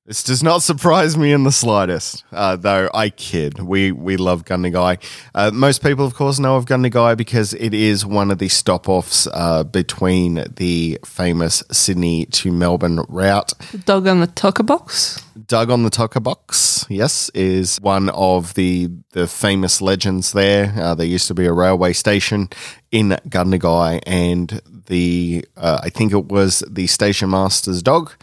[0.07, 3.59] This does not surprise me in the slightest, uh, though I kid.
[3.59, 5.03] We, we love Gundagai.
[5.35, 8.87] Uh, most people, of course, know of Gundagai because it is one of the stop
[8.87, 13.51] offs uh, between the famous Sydney to Melbourne route.
[13.83, 15.21] dog on the tucker box.
[15.45, 20.73] Doug on the Tucker Box, yes, is one of the the famous legends there.
[20.75, 22.49] Uh, there used to be a railway station
[22.91, 28.13] in Gundagai, and the uh, I think it was the station master's dog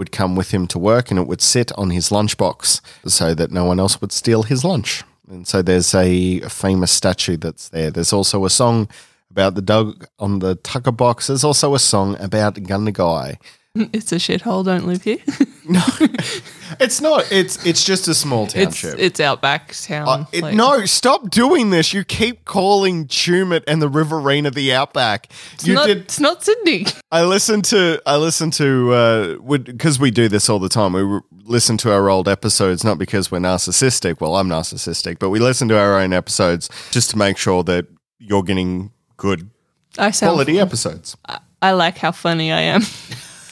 [0.00, 3.52] would come with him to work, and it would sit on his lunchbox so that
[3.52, 5.04] no one else would steal his lunch.
[5.28, 7.90] And so there's a famous statue that's there.
[7.90, 8.88] There's also a song
[9.30, 11.26] about the dog on the Tucker Box.
[11.26, 13.36] There's also a song about Gundagai.
[13.92, 14.64] It's a shithole.
[14.64, 15.18] Don't live here.
[15.68, 15.80] No,
[16.80, 17.30] it's not.
[17.30, 18.98] It's it's just a small it's township.
[18.98, 20.08] it's outback town.
[20.08, 21.92] Uh, it- like- no, stop doing this.
[21.92, 25.30] You keep calling Tumut and the Riverina the Outback.
[25.54, 25.98] it's you not, did.
[25.98, 26.86] It's not Sydney.
[27.12, 28.02] I listened to.
[28.04, 28.92] I listened to.
[28.92, 30.92] uh Because we do this all the time.
[30.94, 34.20] We re- listen to our old episodes not because we're narcissistic.
[34.20, 37.86] Well, I'm narcissistic, but we listen to our own episodes just to make sure that
[38.18, 39.50] you're getting good
[39.98, 40.30] I sound.
[40.32, 41.16] quality episodes.
[41.62, 42.82] I like how funny I am.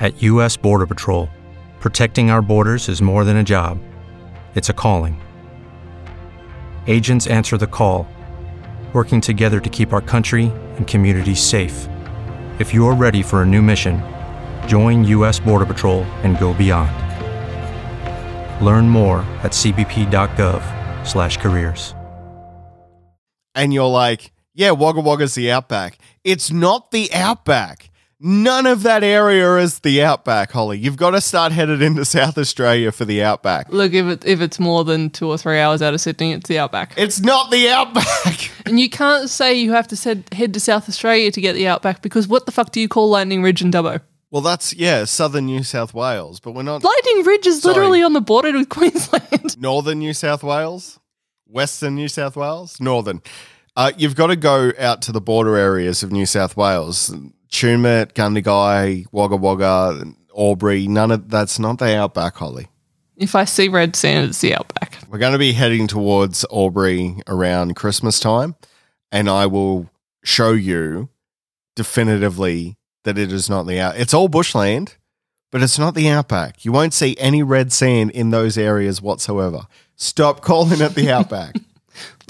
[0.00, 0.56] At U.S.
[0.56, 1.28] Border Patrol,
[1.80, 3.78] protecting our borders is more than a job,
[4.54, 5.20] it's a calling.
[6.86, 8.08] Agents answer the call,
[8.94, 11.90] working together to keep our country and communities safe.
[12.58, 14.02] If you're ready for a new mission,
[14.66, 15.40] join U.S.
[15.40, 16.92] Border Patrol and go beyond.
[18.64, 21.94] Learn more at cbp.gov/careers.
[23.56, 25.98] and you're like, yeah, Wagga Wagga's the outback.
[26.22, 27.90] It's not the outback.
[28.20, 30.78] None of that area is the outback, Holly.
[30.78, 33.68] You've got to start headed into South Australia for the outback.
[33.70, 36.48] Look, if it if it's more than two or three hours out of Sydney, it's
[36.48, 36.94] the outback.
[36.96, 38.50] It's not the outback.
[38.66, 41.68] And you can't say you have to said, head to South Australia to get the
[41.68, 44.00] outback because what the fuck do you call Lightning Ridge and Dubbo?
[44.34, 47.74] Well, that's, yeah, southern New South Wales, but we're not Lightning Ridge is Sorry.
[47.74, 49.56] literally on the border with Queensland.
[49.60, 50.98] northern New South Wales,
[51.46, 53.22] western New South Wales, northern.
[53.76, 57.10] Uh, you've got to go out to the border areas of New South Wales.
[57.48, 60.04] Tumut, Gundagai, Wagga Wagga,
[60.36, 62.66] Albury, none of that's not the outback, Holly.
[63.16, 64.98] If I see red sand, it's the outback.
[65.08, 68.56] We're going to be heading towards Albury around Christmas time,
[69.12, 69.88] and I will
[70.24, 71.08] show you
[71.76, 73.96] definitively that it is not the out.
[73.96, 74.96] It's all bushland,
[75.50, 76.64] but it's not the outback.
[76.64, 79.66] You won't see any red sand in those areas whatsoever.
[79.96, 81.54] Stop calling it the outback.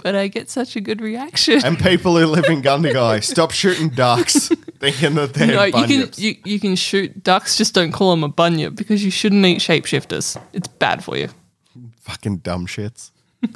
[0.03, 1.65] But I get such a good reaction.
[1.65, 4.49] and people who live in Gundagai, stop shooting ducks,
[4.79, 6.19] thinking that they're no, you can bunyips.
[6.19, 9.61] you, you can shoot ducks, just don't call them a bunyip because you shouldn't eat
[9.61, 10.39] shapeshifters.
[10.53, 11.29] It's bad for you.
[12.01, 13.13] Fucking dumb shits.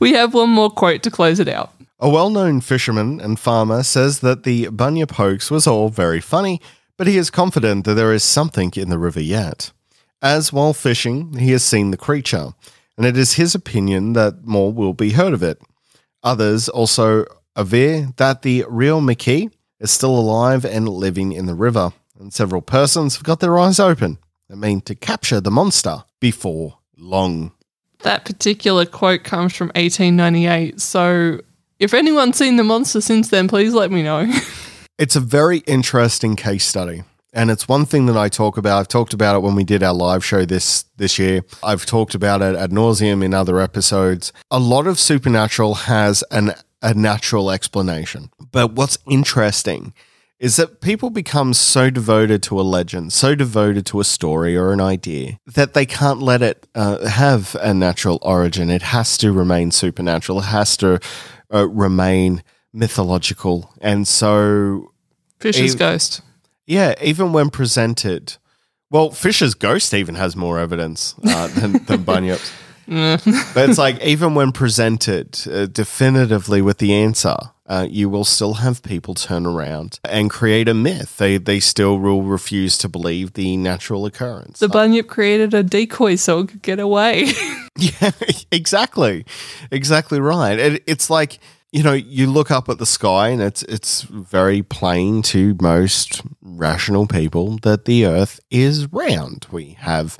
[0.00, 1.72] We have one more quote to close it out.
[2.04, 6.60] A well known fisherman and farmer says that the bunyip hoax was all very funny,
[6.98, 9.72] but he is confident that there is something in the river yet.
[10.20, 12.50] As while fishing, he has seen the creature,
[12.98, 15.62] and it is his opinion that more will be heard of it.
[16.22, 17.24] Others also
[17.56, 19.50] aver that the real McKee
[19.80, 23.80] is still alive and living in the river, and several persons have got their eyes
[23.80, 24.18] open
[24.50, 27.52] and mean to capture the monster before long.
[28.00, 30.82] That particular quote comes from 1898.
[30.82, 31.40] So
[31.78, 34.30] if anyone's seen the monster since then, please let me know.
[34.96, 37.02] It's a very interesting case study.
[37.32, 38.78] And it's one thing that I talk about.
[38.78, 41.42] I've talked about it when we did our live show this this year.
[41.64, 44.32] I've talked about it ad nauseum in other episodes.
[44.52, 48.30] A lot of supernatural has an a natural explanation.
[48.52, 49.94] But what's interesting
[50.44, 54.72] is that people become so devoted to a legend, so devoted to a story or
[54.72, 58.68] an idea that they can't let it uh, have a natural origin.
[58.68, 60.40] It has to remain supernatural.
[60.40, 61.00] It has to
[61.50, 62.42] uh, remain
[62.74, 63.72] mythological.
[63.80, 64.92] And so
[65.40, 66.20] Fisher's Ev- ghost.
[66.66, 68.36] yeah, even when presented,
[68.90, 72.52] well, Fisher's ghost even has more evidence uh, than, than Bunyip's.
[73.54, 77.34] but it's like even when presented uh, definitively with the answer,
[77.66, 81.16] uh, you will still have people turn around and create a myth.
[81.16, 84.58] They they still will refuse to believe the natural occurrence.
[84.58, 87.32] The bunyip created a decoy so it could get away.
[87.76, 88.12] Yeah,
[88.52, 89.26] exactly,
[89.72, 90.56] exactly right.
[90.56, 91.40] It, it's like
[91.72, 96.22] you know, you look up at the sky, and it's it's very plain to most
[96.40, 99.48] rational people that the Earth is round.
[99.50, 100.16] We have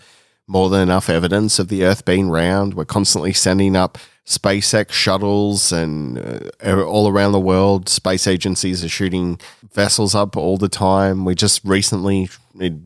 [0.48, 2.74] more than enough evidence of the Earth being round.
[2.74, 8.88] We're constantly sending up SpaceX shuttles, and uh, all around the world, space agencies are
[8.88, 9.38] shooting
[9.72, 11.24] vessels up all the time.
[11.24, 12.28] We just recently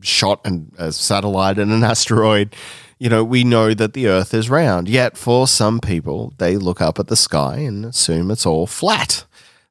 [0.01, 2.55] shot an, a satellite and an asteroid
[2.99, 4.89] you know, we know that the earth is round.
[4.89, 9.23] Yet for some people, they look up at the sky and assume it's all flat.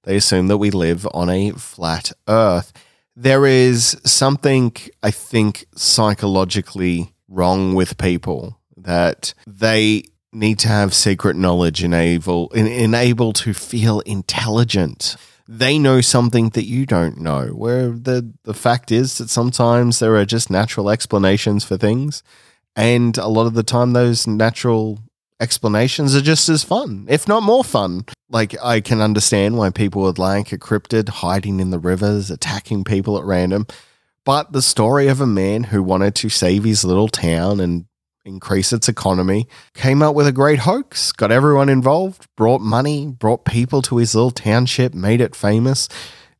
[0.04, 2.72] They assume that we live on a flat earth.
[3.14, 10.04] There is something, I think, psychologically wrong with people that they
[10.39, 15.16] need to have secret knowledge enable en- enable to feel intelligent.
[15.47, 17.49] They know something that you don't know.
[17.49, 22.22] Where the the fact is that sometimes there are just natural explanations for things
[22.78, 25.01] and a lot of the time those natural
[25.41, 28.05] explanations are just as fun if not more fun.
[28.30, 32.84] Like i can understand why people would like a cryptid hiding in the rivers attacking
[32.84, 33.66] people at random
[34.24, 37.86] but the story of a man who wanted to save his little town and
[38.28, 43.44] increase its economy, came up with a great hoax, got everyone involved, brought money, brought
[43.44, 45.88] people to his little township, made it famous,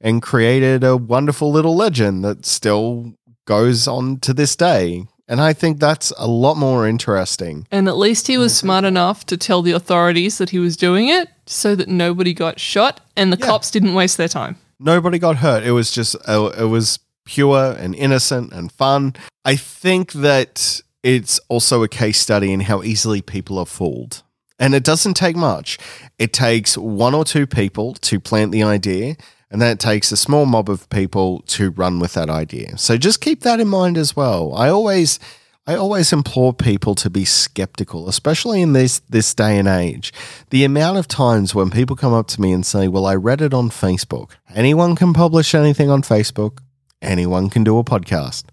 [0.01, 3.15] and created a wonderful little legend that still
[3.47, 5.07] goes on to this day.
[5.27, 7.67] And I think that's a lot more interesting.
[7.71, 11.09] And at least he was smart enough to tell the authorities that he was doing
[11.09, 14.57] it so that nobody got shot and the cops didn't waste their time.
[14.81, 15.65] Nobody got hurt.
[15.65, 19.15] It was just, uh, it was pure and innocent and fun.
[19.45, 24.23] I think that it's also a case study in how easily people are fooled.
[24.59, 25.79] And it doesn't take much.
[26.19, 29.17] It takes one or two people to plant the idea,
[29.51, 32.77] and then it takes a small mob of people to run with that idea.
[32.77, 34.55] So just keep that in mind as well.
[34.55, 35.21] I always
[35.69, 40.13] I always implore people to be skeptical, especially in this this day and age.
[40.51, 43.43] The amount of times when people come up to me and say, "Well, I read
[43.43, 46.59] it on Facebook." Anyone can publish anything on Facebook.
[47.01, 48.45] Anyone can do a podcast.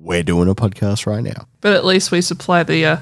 [0.00, 1.46] We're doing a podcast right now.
[1.60, 2.96] But at least we supply the uh,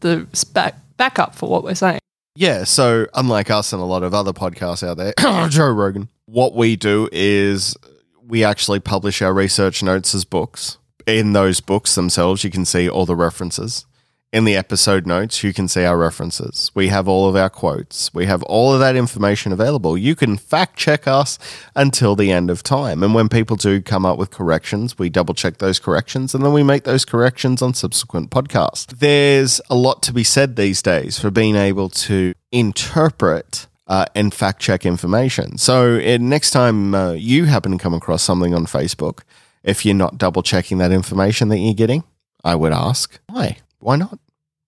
[0.00, 1.98] the back backup for what we're saying.
[2.36, 5.12] Yeah, so unlike us and a lot of other podcasts out there,
[5.48, 7.76] Joe Rogan, what we do is
[8.24, 10.78] we actually publish our research notes as books.
[11.06, 13.84] In those books themselves, you can see all the references.
[14.32, 16.70] In the episode notes, you can see our references.
[16.72, 18.14] We have all of our quotes.
[18.14, 19.98] We have all of that information available.
[19.98, 21.36] You can fact check us
[21.74, 23.02] until the end of time.
[23.02, 26.52] And when people do come up with corrections, we double check those corrections and then
[26.52, 28.86] we make those corrections on subsequent podcasts.
[28.96, 34.32] There's a lot to be said these days for being able to interpret uh, and
[34.32, 35.58] fact check information.
[35.58, 39.22] So, uh, next time uh, you happen to come across something on Facebook,
[39.64, 42.04] if you're not double checking that information that you're getting,
[42.44, 43.56] I would ask why.
[43.80, 44.18] Why not?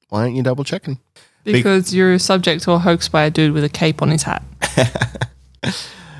[0.08, 0.98] Why aren't you double checking?
[1.44, 4.10] Be- Because you're a subject to a hoax by a dude with a cape on
[4.10, 4.42] his hat.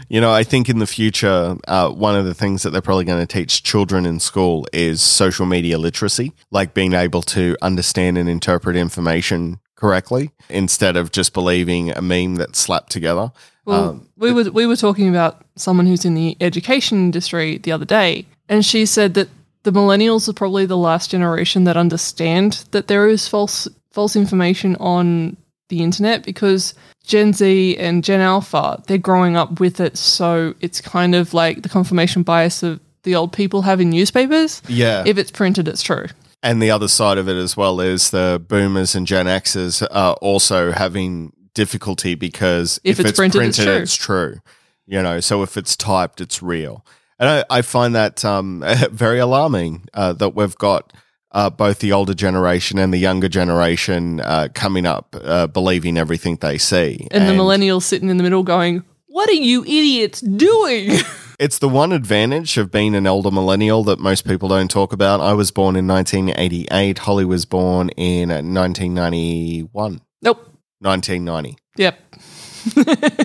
[0.09, 3.07] You know, I think in the future, uh, one of the things that they're probably
[3.07, 8.19] going to teach children in school is social media literacy, like being able to understand
[8.19, 13.33] and interpret information correctly instead of just believing a meme that's slapped together.
[13.65, 17.73] Well, Um, we were we were talking about someone who's in the education industry the
[17.73, 19.31] other day, and she said that
[19.65, 24.77] the millennials are probably the last generation that understand that there is false false information
[24.77, 25.37] on
[25.69, 30.81] the internet because Gen Z and Gen Alpha they're growing up with it, so it's
[30.81, 34.63] kind of like the confirmation bias of the old people have in newspapers.
[34.69, 35.03] Yeah.
[35.07, 36.07] if it's printed, it's true.
[36.43, 40.15] And the other side of it as well is the boomers and Gen Xers are
[40.15, 43.73] also having difficulty because If it's printed, it's true.
[43.73, 44.41] it's true.
[44.87, 46.85] You know, so if it's typed, it's real.
[47.23, 50.93] And I, I find that um, very alarming uh, that we've got
[51.31, 56.35] uh, both the older generation and the younger generation uh, coming up uh, believing everything
[56.41, 57.07] they see.
[57.13, 60.91] And, the millennials sitting in the middle going, "What are you idiots doing?"
[61.39, 65.21] It's the one advantage of being an older millennial that most people don't talk about.
[65.21, 66.99] I was born in 1988.
[66.99, 70.01] Holly was born in 1991.
[70.21, 70.49] Nope.
[70.79, 71.59] 1990.
[71.79, 71.99] Yep.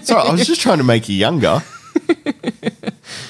[0.03, 1.61] Sorry, I was just trying to make you younger.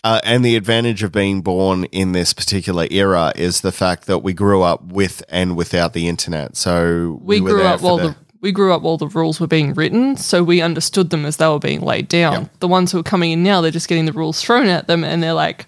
[0.04, 4.20] Uh, and the advantage of being born in this particular era is the fact that
[4.20, 6.56] we grew up with and without the internet.
[6.56, 9.74] So we, were grew up while the, we grew up while the rules were being
[9.74, 12.50] written, so we understood them as they were being laid down.
[12.60, 15.04] The ones who are coming in now, they're just getting the rules thrown at them,
[15.04, 15.66] and they're like,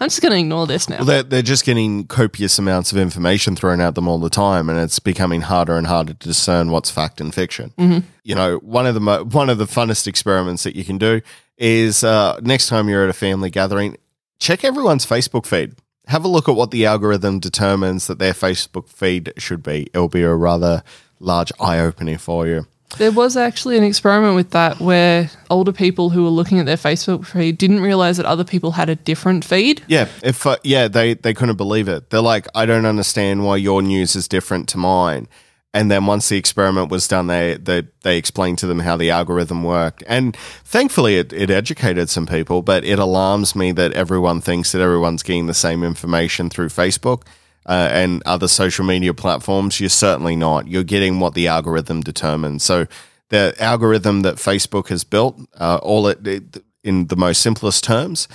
[0.00, 2.98] "I'm just going to ignore this now." Well, they're, they're just getting copious amounts of
[2.98, 6.70] information thrown at them all the time, and it's becoming harder and harder to discern
[6.70, 7.72] what's fact and fiction.
[7.78, 8.04] Mhm.
[8.22, 11.20] You know, one of the mo- one of the funnest experiments that you can do
[11.58, 13.96] is uh, next time you're at a family gathering,
[14.38, 15.74] check everyone's Facebook feed.
[16.08, 19.88] Have a look at what the algorithm determines that their Facebook feed should be.
[19.94, 20.82] It'll be a rather
[21.20, 22.66] large eye opener for you.
[22.98, 26.76] There was actually an experiment with that where older people who were looking at their
[26.76, 29.82] Facebook feed didn't realize that other people had a different feed.
[29.86, 32.10] Yeah, if uh, yeah, they they couldn't believe it.
[32.10, 35.26] They're like, I don't understand why your news is different to mine.
[35.74, 39.10] And then once the experiment was done, they they they explained to them how the
[39.10, 40.02] algorithm worked.
[40.06, 42.60] And thankfully, it, it educated some people.
[42.62, 47.22] But it alarms me that everyone thinks that everyone's getting the same information through Facebook.
[47.64, 50.66] Uh, and other social media platforms, you're certainly not.
[50.66, 52.64] You're getting what the algorithm determines.
[52.64, 52.88] So,
[53.28, 58.26] the algorithm that Facebook has built, uh, all it, it, in the most simplest terms,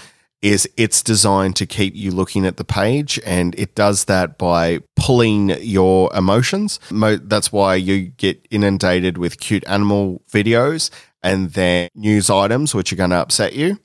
[0.47, 4.79] is it's designed to keep you looking at the page and it does that by
[4.95, 6.79] pulling your emotions.
[6.91, 10.89] Mo- That's why you get inundated with cute animal videos
[11.23, 13.79] and then news items which are going to upset you.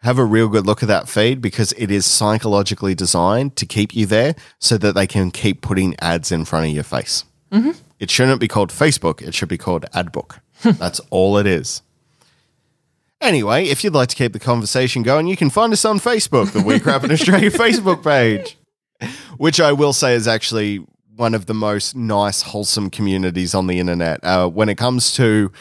[0.00, 3.94] Have a real good look at that feed because it is psychologically designed to keep
[3.94, 7.24] you there so that they can keep putting ads in front of your face.
[7.52, 7.76] Mhm.
[8.00, 10.38] It shouldn't be called Facebook, it should be called AdBook.
[10.62, 11.82] That's all it is.
[13.22, 16.52] Anyway, if you'd like to keep the conversation going, you can find us on Facebook,
[16.52, 18.58] the Weird Crap in Australia Facebook page,
[19.36, 23.78] which I will say is actually one of the most nice, wholesome communities on the
[23.78, 24.24] internet.
[24.24, 25.52] Uh, when it comes to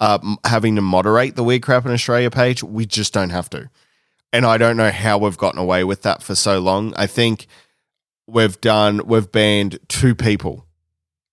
[0.00, 3.68] uh, having to moderate the Weird Crap in Australia page, we just don't have to.
[4.32, 6.92] And I don't know how we've gotten away with that for so long.
[6.96, 7.46] I think
[8.28, 10.66] we've done, we've banned two people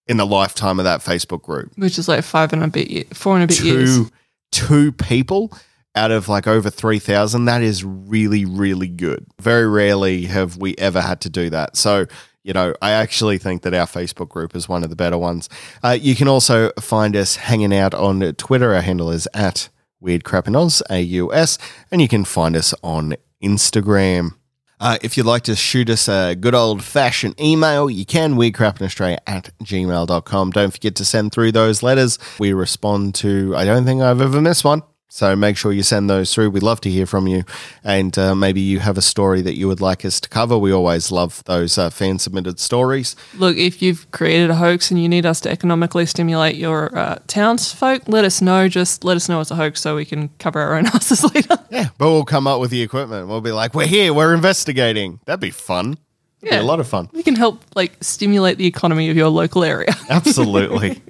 [0.07, 3.03] in the lifetime of that Facebook group Which is like five and a bit, ye-
[3.13, 3.95] four and a bit years.
[3.97, 4.11] two
[4.51, 5.51] two people
[5.95, 11.01] out of like over 3000 that is really really good very rarely have we ever
[11.01, 12.05] had to do that so
[12.43, 15.49] you know i actually think that our facebook group is one of the better ones
[15.83, 19.69] uh, you can also find us hanging out on twitter our handle is at
[19.99, 21.57] weird crap Oz, aus
[21.91, 24.31] and you can find us on instagram
[24.79, 29.17] uh, if you'd like to shoot us a good old fashioned email, you can weirdcrapinaustralia
[29.25, 30.51] at gmail.com.
[30.51, 32.19] Don't forget to send through those letters.
[32.39, 34.83] We respond to, I don't think I've ever missed one.
[35.07, 36.49] So make sure you send those through.
[36.49, 37.43] We'd love to hear from you.
[37.85, 40.57] And uh, maybe you have a story that you would like us to cover.
[40.57, 43.15] We always love those uh, fan submitted stories.
[43.37, 47.19] Look, if you've created a hoax and you need us to economically stimulate your uh,
[47.27, 48.67] townsfolk, let us know.
[48.67, 51.55] Just let us know it's a hoax so we can cover our own asses later.
[51.69, 53.27] Yeah, but we'll come up with the equipment.
[53.29, 55.19] We'll be like, we're here, we're investigating.
[55.25, 55.97] That'd be fun.
[56.41, 56.59] Be Yeah.
[56.59, 57.09] a lot of fun.
[57.13, 59.95] We can help like stimulate the economy of your local area.
[60.09, 61.01] Absolutely.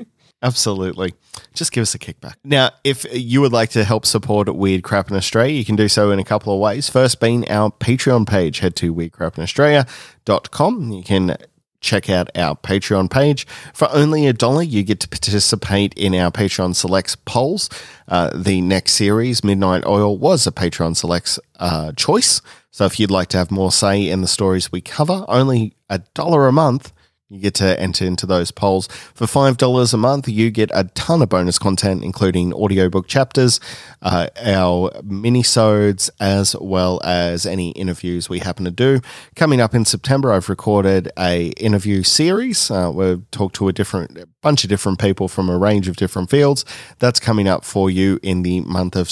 [0.41, 1.13] Absolutely.
[1.53, 2.35] Just give us a kickback.
[2.43, 5.87] Now, if you would like to help support Weird Crap in Australia, you can do
[5.87, 6.89] so in a couple of ways.
[6.89, 8.59] First being our Patreon page.
[8.59, 10.91] Head to weirdcrapinaustralia.com.
[10.91, 11.37] You can
[11.85, 13.47] check out our Patreon page.
[13.73, 17.69] For only a dollar, you get to participate in our Patreon Selects polls.
[18.07, 22.41] Uh, the next series, Midnight Oil, was a Patreon Selects uh, choice.
[22.71, 25.99] So if you'd like to have more say in the stories we cover, only a
[26.13, 26.91] dollar a month,
[27.29, 28.87] you get to enter into those polls.
[29.15, 33.59] For $5 a month, you get a ton of bonus content, including audiobook chapters,
[34.03, 39.01] uh, our minisodes, as well as any interviews we happen to do.
[39.35, 42.69] Coming up in September, I've recorded a interview series.
[42.69, 45.95] Uh, we've talked to a different a bunch of different people from a range of
[45.95, 46.63] different fields.
[46.99, 49.09] That's coming up for you in the month of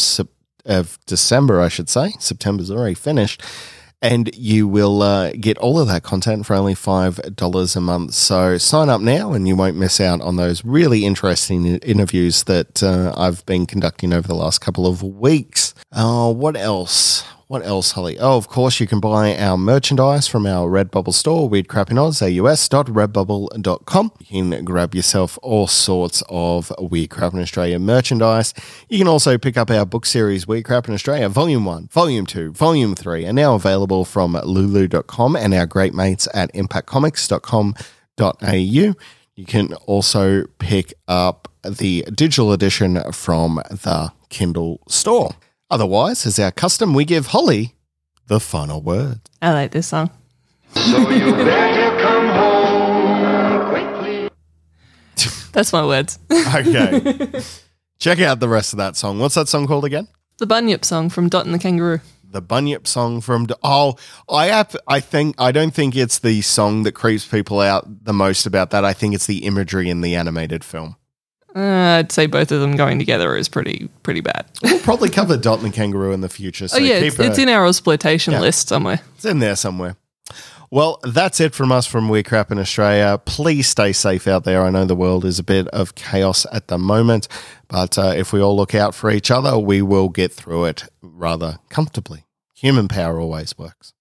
[0.65, 2.13] of December, I should say.
[2.19, 3.41] September's already finished
[4.03, 8.13] and you will uh, get all of that content for only $5 a month.
[8.13, 12.83] So sign up now and you won't miss out on those really interesting interviews that
[12.83, 15.73] uh, I've been conducting over the last couple of weeks.
[15.93, 17.23] Oh, what else?
[17.53, 18.17] What else, Holly?
[18.17, 21.99] Oh, of course, you can buy our merchandise from our Redbubble store, Weird Crap in
[21.99, 24.11] Oz, aus.redbubble.com.
[24.21, 28.55] You can grab yourself all sorts of Weird Crap in Australia merchandise.
[28.89, 32.25] You can also pick up our book series, Weird Crap in Australia, Volume 1, Volume
[32.25, 38.95] 2, Volume 3, are now available from lulu.com and our great mates at impactcomics.com.au.
[39.35, 45.35] You can also pick up the digital edition from the Kindle store.
[45.69, 47.73] Otherwise, as our custom, we give Holly
[48.27, 49.21] the final word.
[49.41, 50.09] I like this song.
[50.75, 54.29] So you better come home quickly.
[55.51, 56.19] That's my words.
[56.55, 57.41] Okay.
[57.99, 59.17] Check out the rest of that song.
[59.19, 60.07] What's that song called again?
[60.37, 62.01] the Bunyip song from Dot and the Kangaroo.
[62.29, 63.47] The Bunyip song from.
[63.63, 63.95] Oh,
[64.27, 68.11] I have, I think I don't think it's the song that creeps people out the
[68.13, 68.83] most about that.
[68.83, 70.97] I think it's the imagery in the animated film.
[71.55, 74.45] Uh, I'd say both of them going together is pretty pretty bad.
[74.63, 76.67] We'll probably cover Dot and the Kangaroo in the future.
[76.67, 78.39] So oh yeah, it's, it's in our exploitation Yeah.
[78.41, 79.01] list somewhere.
[79.15, 79.95] It's in there somewhere.
[80.71, 83.21] Well, that's it from us from Weird Crap in Australia.
[83.23, 84.63] Please stay safe out there.
[84.63, 87.27] I know the world is a bit of chaos at the moment,
[87.67, 90.85] but uh, if we all look out for each other, we will get through it
[91.03, 92.25] rather comfortably.
[92.55, 93.93] Human power always works.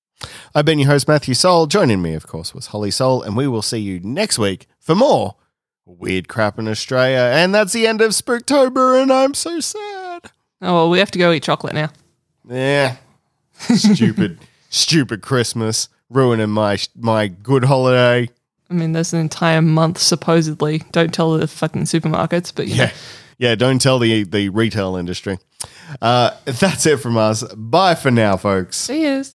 [0.55, 1.67] I've been your host, Matthew Soul.
[1.67, 4.95] Joining me, of course, was Holly Soul, and we will see you next week for
[4.95, 5.35] more
[5.99, 7.31] Weird Crap in Australia.
[7.33, 10.31] And that's the end of Spooktober, and I'm so sad.
[10.61, 11.91] Oh well, we have to go eat chocolate now.
[12.49, 12.97] Yeah.
[13.59, 14.39] Stupid,
[14.71, 18.29] stupid Christmas ruining my my good holiday.
[18.71, 20.79] I mean, there's an entire month supposedly.
[20.93, 22.85] Don't tell the fucking supermarkets, but you know.
[22.85, 22.93] Yeah.
[23.39, 25.39] Yeah, don't tell the the retail industry.
[26.01, 27.43] Uh, that's it from us.
[27.55, 28.77] Bye for now, folks.
[28.77, 29.35] See yous.